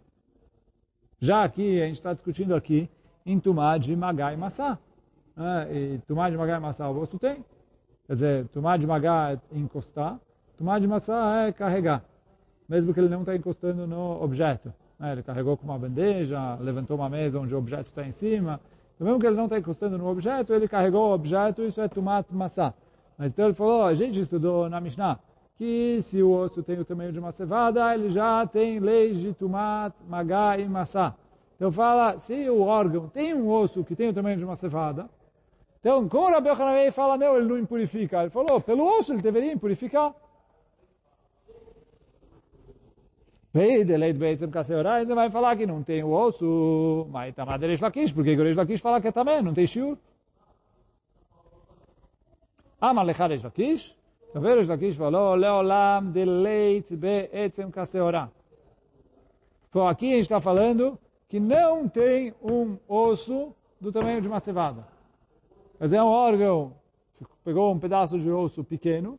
Já 1.18 1.42
aqui, 1.42 1.80
a 1.80 1.86
gente 1.86 1.96
está 1.96 2.12
discutindo 2.12 2.54
aqui 2.54 2.90
em 3.24 3.40
Tumá 3.40 3.78
de 3.78 3.96
Magá 3.96 4.32
e 4.32 4.36
Massá. 4.36 4.78
É, 5.36 5.74
e 5.74 5.98
Tumá 6.06 6.28
de 6.28 6.36
Magá 6.36 6.56
e 6.56 6.60
Massá 6.60 6.90
o 6.90 7.00
osso 7.00 7.18
tem. 7.18 7.42
Quer 8.12 8.16
dizer, 8.16 8.48
Tumá 8.48 8.76
de 8.76 8.86
Magá 8.86 9.32
é 9.32 9.58
encostar, 9.58 10.20
Tumá 10.58 10.78
de 10.78 10.86
Massá 10.86 11.46
é 11.46 11.52
carregar. 11.52 12.04
Mesmo 12.68 12.92
que 12.92 13.00
ele 13.00 13.08
não 13.08 13.20
está 13.20 13.34
encostando 13.34 13.86
no 13.86 14.22
objeto. 14.22 14.70
É, 15.00 15.12
ele 15.12 15.22
carregou 15.22 15.56
com 15.56 15.64
uma 15.64 15.78
bandeja, 15.78 16.56
levantou 16.56 16.98
uma 16.98 17.08
mesa 17.08 17.40
onde 17.40 17.54
o 17.54 17.58
objeto 17.58 17.86
está 17.86 18.06
em 18.06 18.12
cima, 18.12 18.60
então, 18.94 19.06
mesmo 19.06 19.18
que 19.18 19.26
ele 19.26 19.36
não 19.36 19.44
está 19.44 19.58
encostando 19.58 19.96
no 19.96 20.06
objeto, 20.06 20.52
ele 20.52 20.68
carregou 20.68 21.08
o 21.08 21.14
objeto, 21.14 21.62
isso 21.62 21.80
é 21.80 21.88
tumat 21.88 22.26
massá. 22.30 22.74
Mas 23.16 23.32
então 23.32 23.46
ele 23.46 23.54
falou, 23.54 23.84
a 23.84 23.94
gente 23.94 24.20
estudou 24.20 24.68
na 24.68 24.78
Mishnah, 24.78 25.18
que 25.56 25.98
se 26.02 26.22
o 26.22 26.32
osso 26.32 26.62
tem 26.62 26.78
o 26.78 26.84
tamanho 26.84 27.12
de 27.12 27.18
uma 27.18 27.32
cevada, 27.32 27.94
ele 27.94 28.10
já 28.10 28.46
tem 28.46 28.78
leis 28.78 29.20
de 29.20 29.32
tumat, 29.32 29.94
magá 30.06 30.58
e 30.58 30.68
massá. 30.68 31.14
Então 31.56 31.72
fala, 31.72 32.18
se 32.18 32.50
o 32.50 32.60
órgão 32.60 33.08
tem 33.08 33.32
um 33.32 33.48
osso 33.48 33.82
que 33.82 33.96
tem 33.96 34.10
o 34.10 34.12
tamanho 34.12 34.36
de 34.36 34.44
uma 34.44 34.56
cevada, 34.56 35.08
então 35.82 36.08
como 36.08 36.30
Rabi 36.30 36.48
Yochanan 36.48 36.92
fala, 36.92 37.18
não, 37.18 37.36
ele 37.36 37.46
não 37.46 37.58
impurifica. 37.58 38.20
Ele 38.20 38.30
falou, 38.30 38.60
pelo 38.60 38.86
osso 38.86 39.12
ele 39.12 39.20
deveria 39.20 39.52
impurificar. 39.52 40.14
Veideleid 43.52 44.16
Beitzem 44.16 44.48
Kaseorai, 44.48 45.04
você 45.04 45.12
vai 45.12 45.28
falar 45.28 45.56
que 45.56 45.66
não 45.66 45.82
tem 45.82 46.04
o 46.04 46.12
osso, 46.12 47.08
mas 47.10 47.34
tá 47.34 47.44
Resh 47.44 47.80
Lakish, 47.80 48.12
porque 48.12 48.34
o 48.34 48.44
Resh 48.44 48.56
Lakish 48.56 48.80
fala 48.80 49.00
que 49.00 49.08
é 49.08 49.12
também, 49.12 49.42
não 49.42 49.52
tem 49.52 49.66
shiur. 49.66 49.98
Amar 52.80 53.04
Lecha 53.04 53.26
Resh 53.26 53.42
Lakish, 53.42 53.96
então 54.30 54.40
Resh 54.40 54.68
Lakish 54.68 54.94
falou, 54.96 55.34
Leolam 55.34 56.12
Deleit 56.12 56.94
Beitzem 56.94 57.72
Kaseorá. 57.72 58.30
Então 59.68 59.88
aqui 59.88 60.12
a 60.12 60.14
gente 60.14 60.22
está 60.22 60.40
falando 60.40 60.96
que 61.28 61.40
não 61.40 61.88
tem 61.88 62.32
um 62.40 62.78
osso 62.88 63.52
do 63.80 63.90
tamanho 63.90 64.20
de 64.20 64.28
uma 64.28 64.38
cevada. 64.38 64.91
Dizer, 65.82 65.96
é 65.96 66.02
um 66.02 66.06
órgão, 66.06 66.74
pegou 67.44 67.72
um 67.72 67.78
pedaço 67.78 68.16
de 68.16 68.30
osso 68.30 68.62
pequeno, 68.62 69.18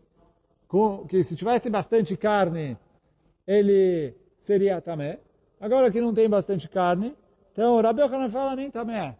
com, 0.66 1.06
que 1.06 1.22
se 1.22 1.36
tivesse 1.36 1.70
bastante 1.70 2.16
carne, 2.16 2.78
ele 3.46 4.16
seria 4.40 4.80
tamé. 4.80 5.20
Agora 5.60 5.92
que 5.92 6.00
não 6.00 6.14
tem 6.14 6.30
bastante 6.30 6.70
carne, 6.70 7.14
então 7.52 7.76
o 7.76 7.82
Rabi 7.82 8.02
Yochanan 8.02 8.30
fala 8.30 8.56
nem 8.56 8.72
tamé. 8.72 9.18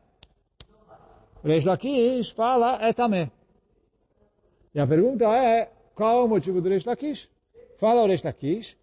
Reish 1.44 1.66
Lakish 1.66 2.32
fala 2.32 2.78
é 2.82 2.94
tamé. 2.94 3.30
E 4.74 4.80
a 4.80 4.88
pergunta 4.88 5.26
é, 5.26 5.70
qual 5.94 6.22
é 6.22 6.24
o 6.24 6.30
motivo 6.30 6.62
do 6.62 6.70
Reish 6.70 6.86
Lakish? 6.86 7.30
Fala 7.78 8.04
o 8.04 8.08
Reish 8.08 8.24
Lakish, 8.24 8.78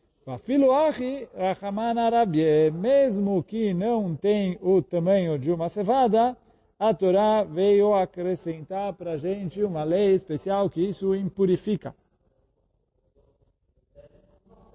Filo 0.44 0.70
achi 0.73 1.27
rachamana 1.35 2.11
rabie, 2.11 2.70
mesmo 2.70 3.42
que 3.42 3.73
não 3.73 4.14
tem 4.14 4.59
o 4.61 4.83
tamanho 4.83 5.38
de 5.38 5.51
uma 5.51 5.70
cevada, 5.70 6.37
a 6.81 6.95
Torá 6.95 7.45
veio 7.45 7.93
acrescentar 7.93 8.95
para 8.95 9.12
a 9.12 9.16
gente 9.19 9.62
uma 9.62 9.85
lei 9.85 10.14
especial 10.14 10.71
que 10.71 10.81
isso 10.81 11.14
impurifica. 11.14 11.95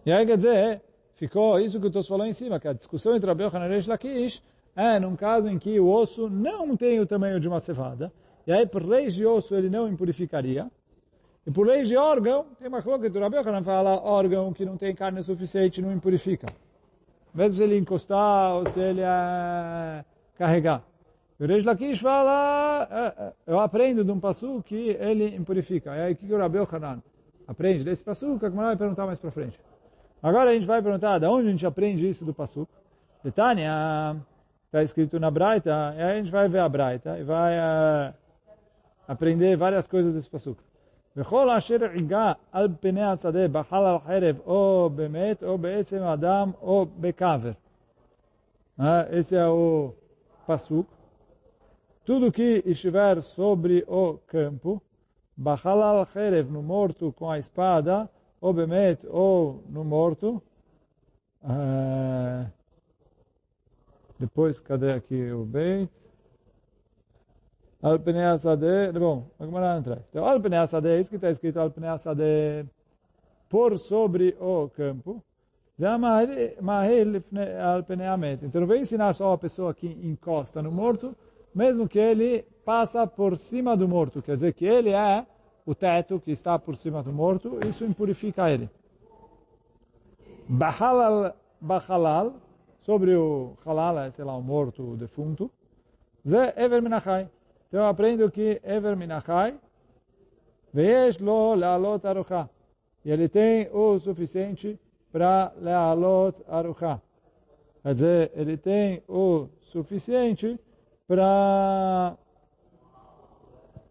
E 0.06 0.12
aí 0.12 0.24
quer 0.24 0.38
dizer, 0.38 0.84
ficou 1.16 1.60
isso 1.60 1.80
que 1.80 1.86
eu 1.86 1.90
estou 1.90 2.04
falando 2.04 2.30
em 2.30 2.34
cima, 2.34 2.60
que 2.60 2.68
a 2.68 2.74
discussão 2.74 3.16
entre 3.16 3.28
Rabi 3.28 3.46
Yochanan 3.46 3.76
e 3.76 3.88
Lakish 3.88 4.44
é 4.76 5.00
num 5.00 5.16
caso 5.16 5.50
em 5.50 5.58
que 5.58 5.80
o 5.80 5.90
osso 5.90 6.30
não 6.30 6.78
tem 6.78 7.00
o 7.00 7.08
tamanho 7.08 7.40
de 7.40 7.48
uma 7.48 7.60
cevada, 7.60 8.14
e 8.46 8.52
aí 8.52 8.68
por 8.68 8.86
leis 8.86 9.16
de 9.16 9.26
osso 9.26 9.56
ele 9.56 9.68
não 9.68 9.88
impurificaria, 9.88 10.70
e 11.48 11.50
por 11.50 11.66
leis 11.66 11.88
de 11.88 11.98
órgão, 11.98 12.46
tem 12.60 12.68
uma 12.68 12.84
coisa 12.84 13.10
que 13.10 13.18
o 13.18 13.22
Rabi 13.22 13.38
Yochanan 13.38 13.64
fala, 13.64 14.00
órgão 14.04 14.54
que 14.54 14.64
não 14.64 14.78
tem 14.78 14.94
carne 14.94 15.24
suficiente 15.24 15.82
não 15.82 15.92
impurifica. 15.92 16.46
Mesmo 17.34 17.58
se 17.58 17.64
ele 17.64 17.80
encostar 17.80 18.58
ou 18.58 18.70
se 18.70 18.80
ele 18.80 19.02
é, 19.02 20.06
carregar. 20.38 20.84
O 21.41 21.47
Reish 21.47 21.65
Lakish 21.65 22.01
fala, 22.01 22.87
é, 22.91 23.23
é, 23.25 23.33
eu 23.47 23.59
aprendo 23.61 24.05
de 24.05 24.11
um 24.11 24.21
passo 24.21 24.63
que 24.63 24.91
ele 25.01 25.35
impurifica. 25.35 25.97
E 25.97 26.01
aí 26.01 26.13
o 26.13 26.17
que 26.17 26.33
o 26.33 26.39
Rabi 26.39 26.59
Yochanan 26.59 27.03
aprende 27.49 27.83
desse 27.83 28.05
passo, 28.05 28.39
que 28.39 28.45
a 28.45 28.51
vai 28.51 28.77
perguntar 28.77 29.07
mais 29.07 29.19
para 29.19 29.31
frente. 29.31 29.59
Agora 30.23 30.51
a 30.51 30.55
gente 30.55 30.67
vai 30.67 30.83
perguntar 30.83 31.19
de 31.19 31.27
onde 31.27 31.49
a 31.49 31.51
gente 31.51 31.67
aprende 31.67 32.07
isso 32.07 32.25
do 32.27 32.35
Pasuk. 32.35 32.71
De 33.25 33.31
Tânia, 33.31 34.17
está 34.67 34.83
escrito 34.83 35.19
na 35.19 35.31
Braita, 35.31 35.95
e 35.97 36.03
aí 36.03 36.13
a 36.13 36.17
gente 36.17 36.31
vai 36.31 36.47
ver 36.49 36.59
a 36.59 36.69
Braita 36.69 37.19
e 37.19 37.23
vai 37.23 37.59
uh, 37.59 38.15
aprender 39.09 39.57
várias 39.57 39.89
coisas 39.89 40.15
desse 40.15 40.29
Pasuk. 40.29 40.59
וכל 41.17 41.51
אשר 41.51 41.85
עיגה 41.93 42.33
על 42.53 42.69
פני 42.81 43.03
השדה 43.03 43.49
בחל 43.49 43.77
על 43.77 43.99
חרב 43.99 44.37
או 44.47 44.91
במת 44.95 45.43
או 45.43 45.59
בעצם 45.59 46.03
אדם 46.03 46.51
או 46.63 46.87
בקבר. 47.01 47.53
Esse 49.11 49.37
é 49.37 49.47
o 49.47 49.93
Pasuk. 50.47 50.87
Tudo 52.06 52.32
que 52.32 52.62
estiver 52.68 53.22
sobre 53.24 53.84
o 53.88 54.20
campo, 54.28 54.80
Bachal 55.36 55.82
al-Herev, 55.82 56.52
no 56.52 56.62
morto 56.62 57.12
com 57.14 57.32
a 57.32 57.40
espada, 57.40 58.08
ou 58.40 58.54
bemet, 58.54 59.00
ou 59.10 59.64
no 59.68 59.84
morto. 59.84 60.40
Uh, 61.44 62.48
depois, 64.20 64.60
cadê 64.60 64.92
aqui 64.94 65.32
o 65.32 65.46
beit? 65.46 65.90
Alpnei 67.82 68.24
bom, 68.94 69.28
vamos 69.38 69.54
lá 69.62 69.78
atrás. 69.78 70.02
Então, 70.10 70.26
Alpnei 70.26 70.60
Asade, 70.60 71.00
isso 71.00 71.10
que 71.10 71.16
está 71.18 71.30
escrito 71.32 71.60
Alpnei 71.60 71.90
por 73.50 73.78
sobre 73.80 74.38
o 74.40 74.70
campo. 74.70 75.24
Então, 75.78 76.00
não 78.62 78.68
vem 78.68 78.82
ensinar 78.82 79.14
só 79.14 79.34
a 79.34 79.38
pessoa 79.38 79.74
que 79.74 79.88
encosta 79.88 80.62
no 80.62 80.72
morto, 80.72 81.16
mesmo 81.56 81.88
que 81.88 81.98
ele 81.98 82.46
passa 82.66 83.08
por 83.08 83.38
cima 83.38 83.78
do 83.78 83.88
morto. 83.88 84.22
Quer 84.22 84.36
dizer 84.36 84.54
que 84.54 84.66
ele 84.66 84.90
é 84.90 85.26
o 85.66 85.74
teto 85.74 86.20
que 86.20 86.32
está 86.32 86.60
por 86.60 86.76
cima 86.76 87.02
do 87.02 87.14
morto, 87.14 87.58
isso 87.66 87.86
impurifica 87.86 88.52
ele. 88.52 88.70
Bahalal, 90.48 91.34
bahalal 91.60 92.34
sobre 92.82 93.16
o 93.16 93.54
halal, 93.66 93.98
é, 94.00 94.12
sei 94.12 94.26
lá, 94.26 94.36
o 94.36 94.44
morto, 94.44 94.92
o 94.92 94.98
defunto, 94.98 95.50
Zé 96.28 96.54
Ever 96.58 96.84
Minachai. 96.84 97.30
Então 97.68 97.80
eu 97.80 97.88
aprendo 97.88 98.30
que 98.30 98.62
Ever 98.64 98.96
Minachai, 98.96 99.58
lo 101.22 101.56
lealot 101.56 102.06
aruchá. 102.06 102.50
E 103.04 103.12
ele 103.12 103.30
tem 103.30 103.70
o 103.72 103.98
suficiente 103.98 104.78
para 105.12 105.54
lealot 105.60 106.38
aruchá. 106.48 107.02
Quer 107.82 107.94
dizer, 107.94 108.32
ele 108.36 108.58
tem 108.58 109.02
o 109.08 109.48
suficiente 109.62 110.60
para 111.08 112.18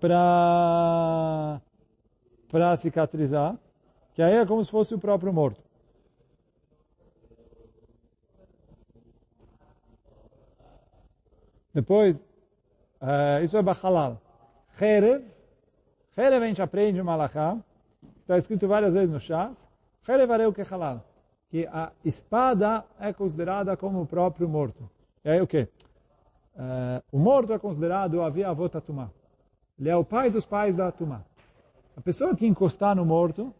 para 0.00 1.61
para 2.50 2.77
cicatrizar, 2.77 3.57
que 4.14 4.22
aí 4.22 4.35
é 4.35 4.46
como 4.46 4.64
se 4.64 4.70
fosse 4.70 4.94
o 4.94 4.98
próprio 4.98 5.33
morto. 5.33 5.61
Depois, 11.72 12.20
uh, 13.00 13.42
isso 13.42 13.57
é 13.57 13.62
Bachalal. 13.62 14.20
Cherev, 14.79 15.24
Cherev 16.14 16.44
a 16.44 16.46
gente 16.46 16.62
aprende 16.62 17.00
o 17.00 17.05
Malachá, 17.05 17.59
está 18.20 18.38
escrito 18.38 18.68
várias 18.68 18.94
vezes 18.94 19.11
no 19.11 19.18
chás, 19.18 19.68
Cherev 20.07 20.31
areu 20.31 20.53
que 20.53 20.62
halal, 20.62 21.05
que 21.48 21.66
a 21.66 21.90
espada 22.05 22.85
é 23.00 23.12
considerada 23.12 23.77
como 23.77 24.03
o 24.03 24.07
próprio 24.07 24.48
morto. 24.48 24.88
E 25.24 25.31
aí 25.31 25.40
o 25.40 25.46
quê? 25.46 25.68
Uh, 26.55 27.03
o 27.11 27.19
morto 27.19 27.53
é 27.53 27.59
considerado 27.59 28.23
avia 28.23 28.49
avô 28.49 28.69
tumá. 28.69 29.11
Ele 29.79 29.88
é 29.88 29.97
o 29.97 30.05
pai 30.05 30.31
dos 30.31 30.47
pais 30.47 30.77
da 30.77 30.93
tumá. 30.93 31.23
A 31.97 32.01
pessoa 32.01 32.35
que 32.37 32.47
encostar 32.47 32.95
no 32.95 33.05
morto, 33.05 33.53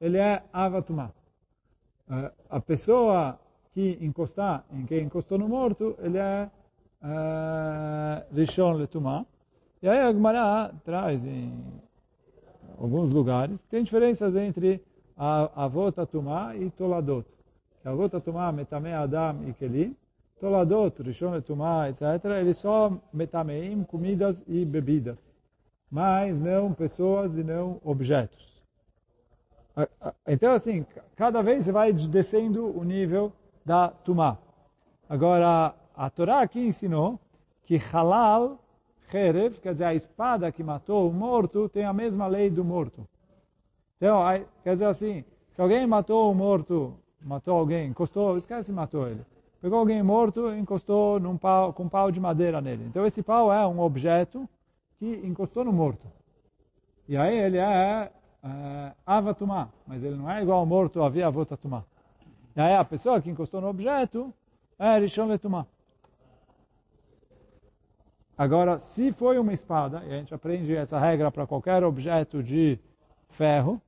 ele 0.00 0.18
é 0.18 0.42
avatumá. 0.52 1.10
Uh, 2.08 2.30
a 2.50 2.60
pessoa 2.60 3.38
que 3.70 3.98
encostar 4.00 4.64
em 4.72 4.84
quem 4.84 5.04
encostou 5.04 5.38
no 5.38 5.48
morto, 5.48 5.96
ele 6.00 6.18
é 6.18 6.50
uh, 7.02 8.34
Rishon 8.34 8.72
Letumá. 8.72 9.24
E 9.80 9.88
aí 9.88 10.00
a 10.00 10.12
Gemara 10.12 10.74
traz 10.84 11.24
em 11.24 11.52
alguns 12.76 13.12
lugares 13.12 13.56
tem 13.70 13.82
diferenças 13.84 14.34
entre 14.34 14.82
a 15.16 15.64
avô 15.64 15.90
tumá 15.92 16.56
e 16.56 16.68
toladot. 16.70 17.26
A 17.84 17.90
avô 17.90 18.08
tumá, 18.08 18.50
metame 18.50 18.92
Adam 18.92 19.48
e 19.48 19.52
Kelim, 19.52 19.96
Toladot, 20.40 21.02
Rishon 21.02 21.32
Letumá, 21.32 21.88
etc., 21.88 22.24
eles 22.40 22.58
só 22.58 22.92
metameim, 23.12 23.82
comidas 23.84 24.44
e 24.46 24.64
bebidas, 24.64 25.18
mas 25.90 26.40
não 26.40 26.72
pessoas 26.72 27.36
e 27.36 27.42
não 27.42 27.80
objetos. 27.84 28.62
Então, 30.26 30.52
assim, 30.52 30.86
cada 31.16 31.42
vez 31.42 31.64
você 31.64 31.72
vai 31.72 31.92
descendo 31.92 32.66
o 32.76 32.84
nível 32.84 33.32
da 33.64 33.88
Tumá. 33.88 34.38
Agora, 35.08 35.74
a 35.94 36.10
Torá 36.10 36.40
aqui 36.42 36.60
ensinou 36.60 37.18
que 37.64 37.76
halal, 37.92 38.58
cherev, 39.10 39.60
quer 39.60 39.72
dizer, 39.72 39.84
a 39.84 39.94
espada 39.94 40.50
que 40.50 40.62
matou 40.62 41.08
o 41.08 41.12
morto, 41.12 41.68
tem 41.68 41.84
a 41.84 41.92
mesma 41.92 42.26
lei 42.26 42.50
do 42.50 42.64
morto. 42.64 43.06
Então, 43.96 44.22
quer 44.62 44.74
dizer 44.74 44.86
assim, 44.86 45.24
se 45.54 45.60
alguém 45.60 45.86
matou 45.86 46.30
o 46.30 46.34
morto, 46.34 46.94
matou 47.20 47.56
alguém, 47.56 47.88
encostou, 47.88 48.36
esquece, 48.36 48.72
matou 48.72 49.08
ele 49.08 49.24
pegou 49.60 49.78
alguém 49.78 50.02
morto 50.02 50.50
e 50.50 50.58
encostou 50.58 51.20
pau, 51.36 51.72
com 51.72 51.84
um 51.84 51.88
pau 51.88 52.10
de 52.10 52.20
madeira 52.20 52.60
nele. 52.60 52.84
Então 52.86 53.06
esse 53.06 53.22
pau 53.22 53.52
é 53.52 53.66
um 53.66 53.80
objeto 53.80 54.48
que 54.98 55.20
encostou 55.24 55.64
no 55.64 55.72
morto. 55.72 56.06
E 57.08 57.16
aí 57.16 57.36
ele 57.36 57.58
é, 57.58 58.10
é 58.42 58.92
avatumá, 59.04 59.68
mas 59.86 60.02
ele 60.02 60.16
não 60.16 60.30
é 60.30 60.42
igual 60.42 60.60
ao 60.60 60.66
morto 60.66 61.02
havia 61.02 61.26
avotatumá. 61.26 61.84
E 62.54 62.60
aí 62.60 62.74
a 62.74 62.84
pessoa 62.84 63.20
que 63.20 63.30
encostou 63.30 63.60
no 63.60 63.68
objeto 63.68 64.32
é 64.78 64.98
rishon 64.98 65.26
letumá. 65.26 65.66
Agora, 68.36 68.78
se 68.78 69.10
foi 69.10 69.36
uma 69.36 69.52
espada, 69.52 70.04
e 70.06 70.12
a 70.12 70.18
gente 70.18 70.32
aprende 70.32 70.74
essa 70.76 70.96
regra 70.96 71.28
para 71.28 71.44
qualquer 71.44 71.82
objeto 71.82 72.40
de 72.40 72.78
ferro, 73.30 73.82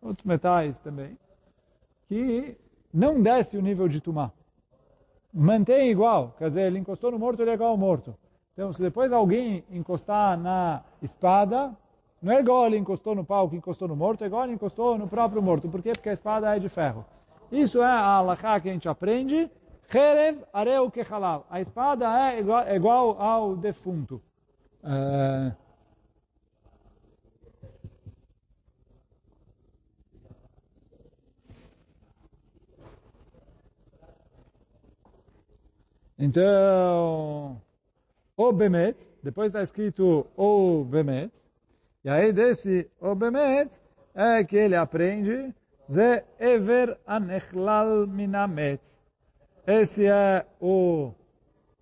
outros 0.00 0.24
metais 0.24 0.78
também, 0.78 1.18
que 2.06 2.56
não 2.94 3.20
desce 3.20 3.56
o 3.56 3.62
nível 3.62 3.88
de 3.88 4.00
tumá 4.00 4.30
mantém 5.32 5.90
igual, 5.90 6.34
quer 6.38 6.48
dizer, 6.48 6.62
ele 6.62 6.78
encostou 6.78 7.10
no 7.10 7.18
morto, 7.18 7.42
ele 7.42 7.50
é 7.50 7.54
igual 7.54 7.70
ao 7.70 7.76
morto. 7.76 8.14
Então, 8.52 8.72
se 8.72 8.82
depois 8.82 9.12
alguém 9.12 9.64
encostar 9.70 10.36
na 10.36 10.82
espada, 11.00 11.74
não 12.20 12.32
é 12.32 12.40
igual 12.40 12.66
ele 12.66 12.76
encostou 12.76 13.14
no 13.14 13.24
pau 13.24 13.48
que 13.48 13.56
encostou 13.56 13.88
no 13.88 13.96
morto, 13.96 14.22
é 14.22 14.26
igual 14.26 14.44
ele 14.44 14.52
encostou 14.52 14.98
no 14.98 15.08
próprio 15.08 15.40
morto. 15.40 15.68
Por 15.68 15.82
quê? 15.82 15.92
Porque 15.92 16.10
a 16.10 16.12
espada 16.12 16.54
é 16.54 16.58
de 16.58 16.68
ferro. 16.68 17.04
Isso 17.50 17.80
é 17.80 17.86
a 17.86 18.16
alahá 18.16 18.60
que 18.60 18.68
a 18.68 18.72
gente 18.72 18.88
aprende. 18.88 19.50
Cherev 19.90 20.38
areu 20.52 20.90
kechalal. 20.90 21.46
A 21.50 21.60
espada 21.60 22.06
é 22.06 22.40
igual, 22.40 22.62
é 22.62 22.76
igual 22.76 23.20
ao 23.20 23.56
defunto. 23.56 24.20
Uh, 24.84 25.52
Então, 36.22 37.58
o 38.36 38.52
Bemet, 38.52 38.94
depois 39.22 39.46
está 39.46 39.62
escrito 39.62 40.26
o 40.36 40.84
Bemet, 40.84 41.32
e 42.04 42.10
aí 42.10 42.30
desse 42.30 42.90
o 43.00 43.14
Bemet 43.14 43.70
é 44.14 44.44
que 44.44 44.54
ele 44.54 44.76
aprende 44.76 45.54
Ze 45.90 46.22
Ever 46.38 46.98
Anechlal 47.06 48.06
Minamet. 48.06 48.82
Esse 49.66 50.04
é 50.04 50.44
o, 50.60 51.14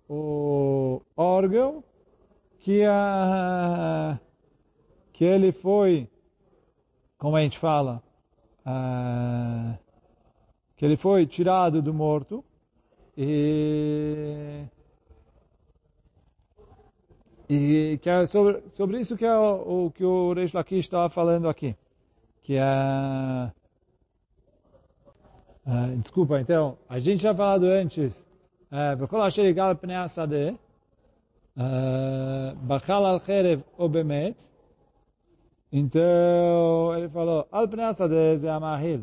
o 0.07 1.01
órgão 1.17 1.83
que, 2.59 2.85
a, 2.85 4.17
que 5.11 5.25
ele 5.25 5.51
foi, 5.51 6.09
como 7.17 7.35
a 7.35 7.41
gente 7.41 7.59
fala, 7.59 8.01
a, 8.65 9.75
que 10.77 10.85
ele 10.85 10.95
foi 10.95 11.27
tirado 11.27 11.81
do 11.81 11.93
morto, 11.93 12.41
e, 13.18 14.64
e 17.48 17.98
que 18.02 18.10
é 18.10 18.26
sobre, 18.26 18.62
sobre 18.72 18.98
isso 18.98 19.16
que 19.16 19.24
é 19.24 19.36
o, 19.36 19.86
o 19.86 19.90
que 19.90 20.04
o 20.04 20.32
Reish 20.32 20.52
Lakish 20.52 20.86
estava 20.86 21.08
falando 21.08 21.48
aqui. 21.48 21.76
Que 22.42 22.56
é... 22.56 23.52
Uh, 25.66 25.96
desculpa, 25.96 26.40
então, 26.40 26.76
a 26.88 26.98
gente 26.98 27.22
já 27.22 27.34
falado 27.34 27.64
antes, 27.64 28.24
וכל 28.98 29.20
אשר 29.20 29.42
יגע 29.42 29.66
על 29.66 29.74
פני 29.80 29.96
השדה, 29.96 30.50
בחל 32.66 33.04
על 33.04 33.18
חרב 33.18 33.60
או 33.78 33.88
באמת, 33.88 34.44
então 35.76 36.94
ele 36.96 37.08
falou, 37.08 37.44
al 37.50 37.68
pnei 37.68 37.82
השדה 37.82 38.36
זה 38.36 38.54
המאהיל. 38.54 39.00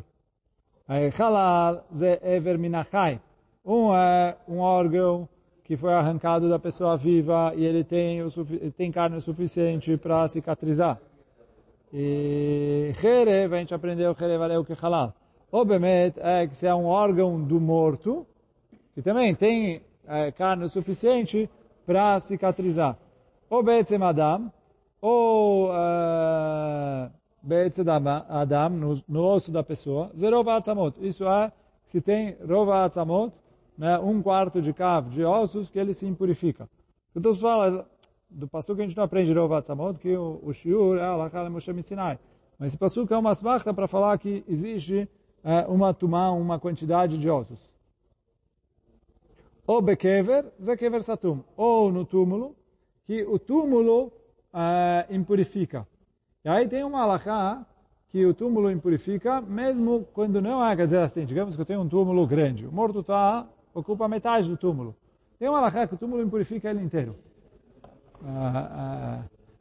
חלל 1.10 1.78
זה 1.92 2.16
עבר 2.22 2.58
מן 2.58 2.76
החי. 2.76 3.18
Um 3.67 3.93
é 3.93 4.37
um 4.47 4.61
órgão 4.61 5.29
que 5.65 5.77
foi 5.77 5.93
arrancado 5.93 6.49
da 6.49 6.57
pessoa 6.57 6.97
viva 6.97 7.53
e 7.57 7.65
ele 7.65 7.83
tem, 7.83 8.23
o, 8.23 8.31
tem 8.77 8.93
carne 8.93 9.21
suficiente 9.21 9.97
para 9.97 10.29
cicatrizar. 10.29 11.01
E 11.93 12.93
Herev, 13.03 13.53
a 13.53 13.59
gente 13.59 13.75
aprendeu 13.75 14.15
Herev 14.19 14.65
que 14.65 14.73
halal. 14.81 15.13
Obviamente 15.51 16.21
é 16.21 16.47
que 16.47 16.55
se 16.55 16.65
é 16.65 16.73
um 16.73 16.87
órgão 16.87 17.43
do 17.43 17.61
morto, 17.61 18.25
que 18.95 19.03
também 19.03 19.35
tem 19.35 19.83
é, 20.07 20.31
carne 20.31 20.69
suficiente 20.69 21.51
para 21.85 22.21
cicatrizar. 22.21 22.97
Ou 23.51 23.65
Betzem 23.65 24.01
Adam, 24.01 24.53
ou 25.01 25.71
uh, 25.71 27.11
Betzem 27.43 27.85
Adam, 28.29 28.71
no, 28.71 29.03
no 29.09 29.25
osso 29.25 29.51
da 29.51 29.65
pessoa, 29.65 30.13
Zerova 30.17 30.55
Atzamot. 30.55 30.97
Isso 31.01 31.25
é, 31.27 31.51
se 31.87 32.01
tem 32.01 32.37
Rova 32.49 32.85
Atzamot, 32.85 33.33
né, 33.77 33.99
um 33.99 34.23
quarto 34.23 34.61
de 34.61 34.73
cavo 34.73 35.11
de 35.11 35.25
ossos 35.25 35.71
que 35.71 35.79
ele 35.79 35.93
se 35.93 36.07
impurifica. 36.07 36.69
Então 37.15 37.33
se 37.33 37.41
fala 37.41 37.89
do 38.29 38.49
passo 38.49 38.75
que 38.75 38.83
a 38.83 38.85
gente 38.85 38.97
não 38.97 39.05
aprende 39.05 39.33
de 39.33 39.39
Rovatzamot, 39.39 39.99
que 39.99 40.17
o, 40.17 40.41
o 40.43 40.53
shiur 40.53 40.99
é 40.99 41.05
Alakal 41.05 41.51
Moshe 41.51 41.83
Sinai. 41.83 42.19
Mas 42.59 42.69
esse 42.69 42.79
passo 42.79 43.07
é 43.09 43.17
uma 43.17 43.31
asbachta 43.31 43.73
para 43.73 43.87
falar 43.87 44.17
que 44.19 44.45
existe 44.49 45.09
é, 45.45 45.61
uma 45.69 45.93
tumá, 45.93 46.31
uma 46.31 46.59
quantidade 46.59 47.19
de 47.19 47.29
ossos. 47.29 47.71
Ou 49.67 49.83
bekever, 49.83 50.45
zekever 50.63 51.03
satum. 51.03 51.43
Ou 51.57 51.93
no 51.93 52.05
túmulo, 52.05 52.57
que 53.05 53.23
o 53.25 53.39
túmulo 53.39 54.13
é, 54.53 55.07
impurifica. 55.11 55.87
E 56.45 56.49
aí 56.49 56.67
tem 56.69 56.83
uma 56.83 57.03
alahá 57.03 57.67
que 58.09 58.25
o 58.25 58.33
túmulo 58.33 58.71
impurifica, 58.71 59.41
mesmo 59.41 60.07
quando 60.15 60.41
não 60.41 60.65
é, 60.65 60.75
quer 60.77 60.85
dizer 60.85 61.01
assim, 61.01 61.27
digamos 61.27 61.55
que 61.55 61.61
eu 61.61 61.67
tenho 61.67 61.81
um 61.81 61.89
túmulo 61.89 62.27
grande, 62.27 62.67
o 62.67 62.73
morto 62.73 63.01
está 63.01 63.47
ocupa 63.79 64.09
metade 64.09 64.49
do 64.49 64.57
túmulo. 64.57 64.97
Tem 65.39 65.49
uma 65.49 65.59
alahá 65.59 65.87
que 65.87 65.95
o 65.95 65.99
túmulo 65.99 66.23
impurifica 66.23 66.71
ele 66.71 66.83
inteiro. 66.83 67.15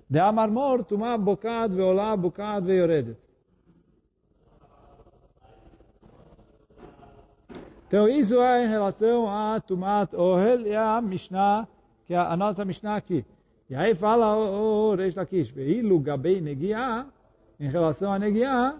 De 0.10 0.19
amar 0.19 0.49
mor, 0.49 0.86
tumá 0.86 1.17
bocad 1.17 1.75
veolá, 1.75 2.15
bocad 2.15 2.65
veioredet. 2.65 3.17
Então 7.88 8.08
isso 8.08 8.41
é 8.41 8.65
em 8.65 8.67
relação 8.67 9.28
a 9.30 9.60
Tumat 9.60 10.13
Ohel 10.13 10.62
e 10.62 10.75
a 10.75 10.99
Mishnah, 11.01 11.67
que 12.06 12.13
é 12.13 12.17
a 12.17 12.36
nossa 12.36 12.63
Mishnah 12.65 12.95
aqui. 12.95 13.25
E 13.69 13.75
aí 13.75 13.93
fala 13.93 14.36
o 14.36 14.95
Reish 14.95 15.15
Lakish, 15.15 15.49
Veilu 15.49 15.99
gabei 15.99 16.39
negiah, 16.39 17.06
em 17.60 17.69
relação 17.69 18.13
a 18.13 18.19
negiah, 18.19 18.75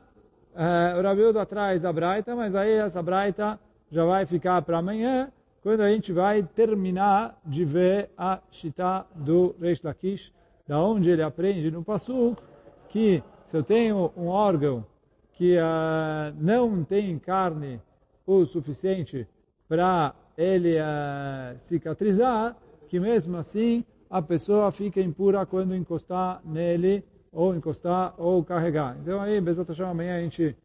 o 0.98 1.02
Rabiudo 1.02 1.40
atrás 1.40 1.84
a 1.84 1.92
Braita, 1.92 2.36
mas 2.36 2.56
aí 2.56 2.72
essa 2.72 3.02
Braita 3.02 3.60
já 3.92 4.06
vai 4.06 4.26
ficar 4.26 4.62
para 4.62 4.80
amanhã, 4.80 5.32
quando 5.62 5.82
a 5.82 5.92
gente 5.92 6.12
vai 6.12 6.44
terminar 6.44 7.40
de 7.46 7.66
ver 7.66 8.10
a 8.18 8.40
Shita 8.52 9.06
do 9.16 9.56
Reish 9.60 9.82
Lakish, 9.82 10.34
da 10.68 10.80
onde 10.80 11.10
ele 11.10 11.24
aprende 11.24 11.72
no 11.72 11.84
Pasuk, 11.84 12.42
que 12.90 13.24
se 13.48 13.58
eu 13.58 13.64
tenho 13.64 14.12
um 14.16 14.28
órgão 14.28 14.86
que 15.34 15.58
uh, 15.58 16.36
não 16.40 16.84
tem 16.84 17.18
carne 17.20 17.82
o 18.26 18.46
suficiente 18.46 19.28
para 19.68 20.14
ele 20.38 20.78
uh, 20.78 21.58
cicatrizar, 21.60 22.56
que 22.88 23.00
mesmo 23.00 23.38
assim 23.38 23.84
a 24.10 24.22
pessoa 24.22 24.72
fica 24.72 25.02
impura 25.02 25.46
quando 25.46 25.76
encostar 25.76 26.42
nele, 26.46 27.04
ou 27.32 27.54
encostar, 27.54 28.14
ou 28.18 28.44
carregar. 28.44 28.98
Então 29.02 29.20
aí, 29.20 29.42
Bezat 29.42 29.68
Hashem, 29.68 29.86
amanhã 29.86 30.18
a 30.18 30.22
gente 30.22 30.56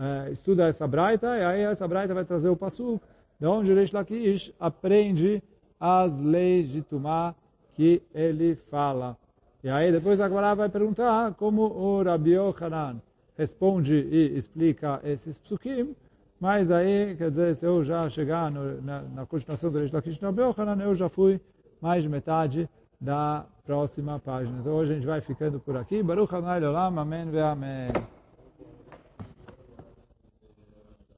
uh, 0.00 0.32
estuda 0.32 0.66
essa 0.66 0.88
braita, 0.88 1.36
e 1.36 1.44
aí 1.44 1.60
essa 1.60 1.86
braita 1.86 2.14
vai 2.14 2.24
trazer 2.24 2.48
o 2.48 2.56
pasuk, 2.56 3.00
de 3.38 3.46
onde 3.46 3.72
Reish 3.72 3.92
Lakish 3.92 4.52
aprende 4.58 5.42
as 5.78 6.18
leis 6.18 6.68
de 6.70 6.82
Tumá 6.82 7.34
que 7.74 8.02
ele 8.14 8.56
fala. 8.70 9.16
E 9.62 9.68
aí 9.68 9.92
depois 9.92 10.20
a 10.20 10.28
Gemara 10.28 10.54
vai 10.54 10.68
perguntar 10.68 11.34
como 11.34 11.62
o 11.62 12.02
Rabi 12.02 12.32
Yochanan 12.32 13.00
responde 13.36 13.94
e 13.94 14.36
explica 14.36 15.00
esses 15.04 15.38
psukim, 15.38 15.94
mas 16.40 16.70
aí, 16.70 17.14
quer 17.16 17.28
dizer, 17.28 17.54
se 17.54 17.66
eu 17.66 17.84
já 17.84 18.08
chegar 18.08 18.50
no, 18.50 18.80
na, 18.80 19.02
na 19.02 19.26
continuação 19.26 19.70
do 19.70 19.78
Reish 19.78 19.92
Lakish 19.92 20.18
Rabi 20.18 20.40
Yochanan, 20.40 20.82
eu 20.82 20.94
já 20.94 21.08
fui 21.08 21.40
mais 21.80 22.02
de 22.02 22.08
metade 22.08 22.68
da 23.00 23.46
próxima 23.64 24.18
página. 24.18 24.58
Então 24.58 24.74
hoje 24.74 24.92
a 24.92 24.94
gente 24.94 25.06
vai 25.06 25.20
ficando 25.20 25.58
por 25.60 25.76
aqui. 25.76 26.02
Baruch 26.02 26.34
Hanai 26.34 26.62
Olam, 26.64 26.98
Amém 26.98 27.30
ve 27.30 27.40
Amém. 27.40 28.19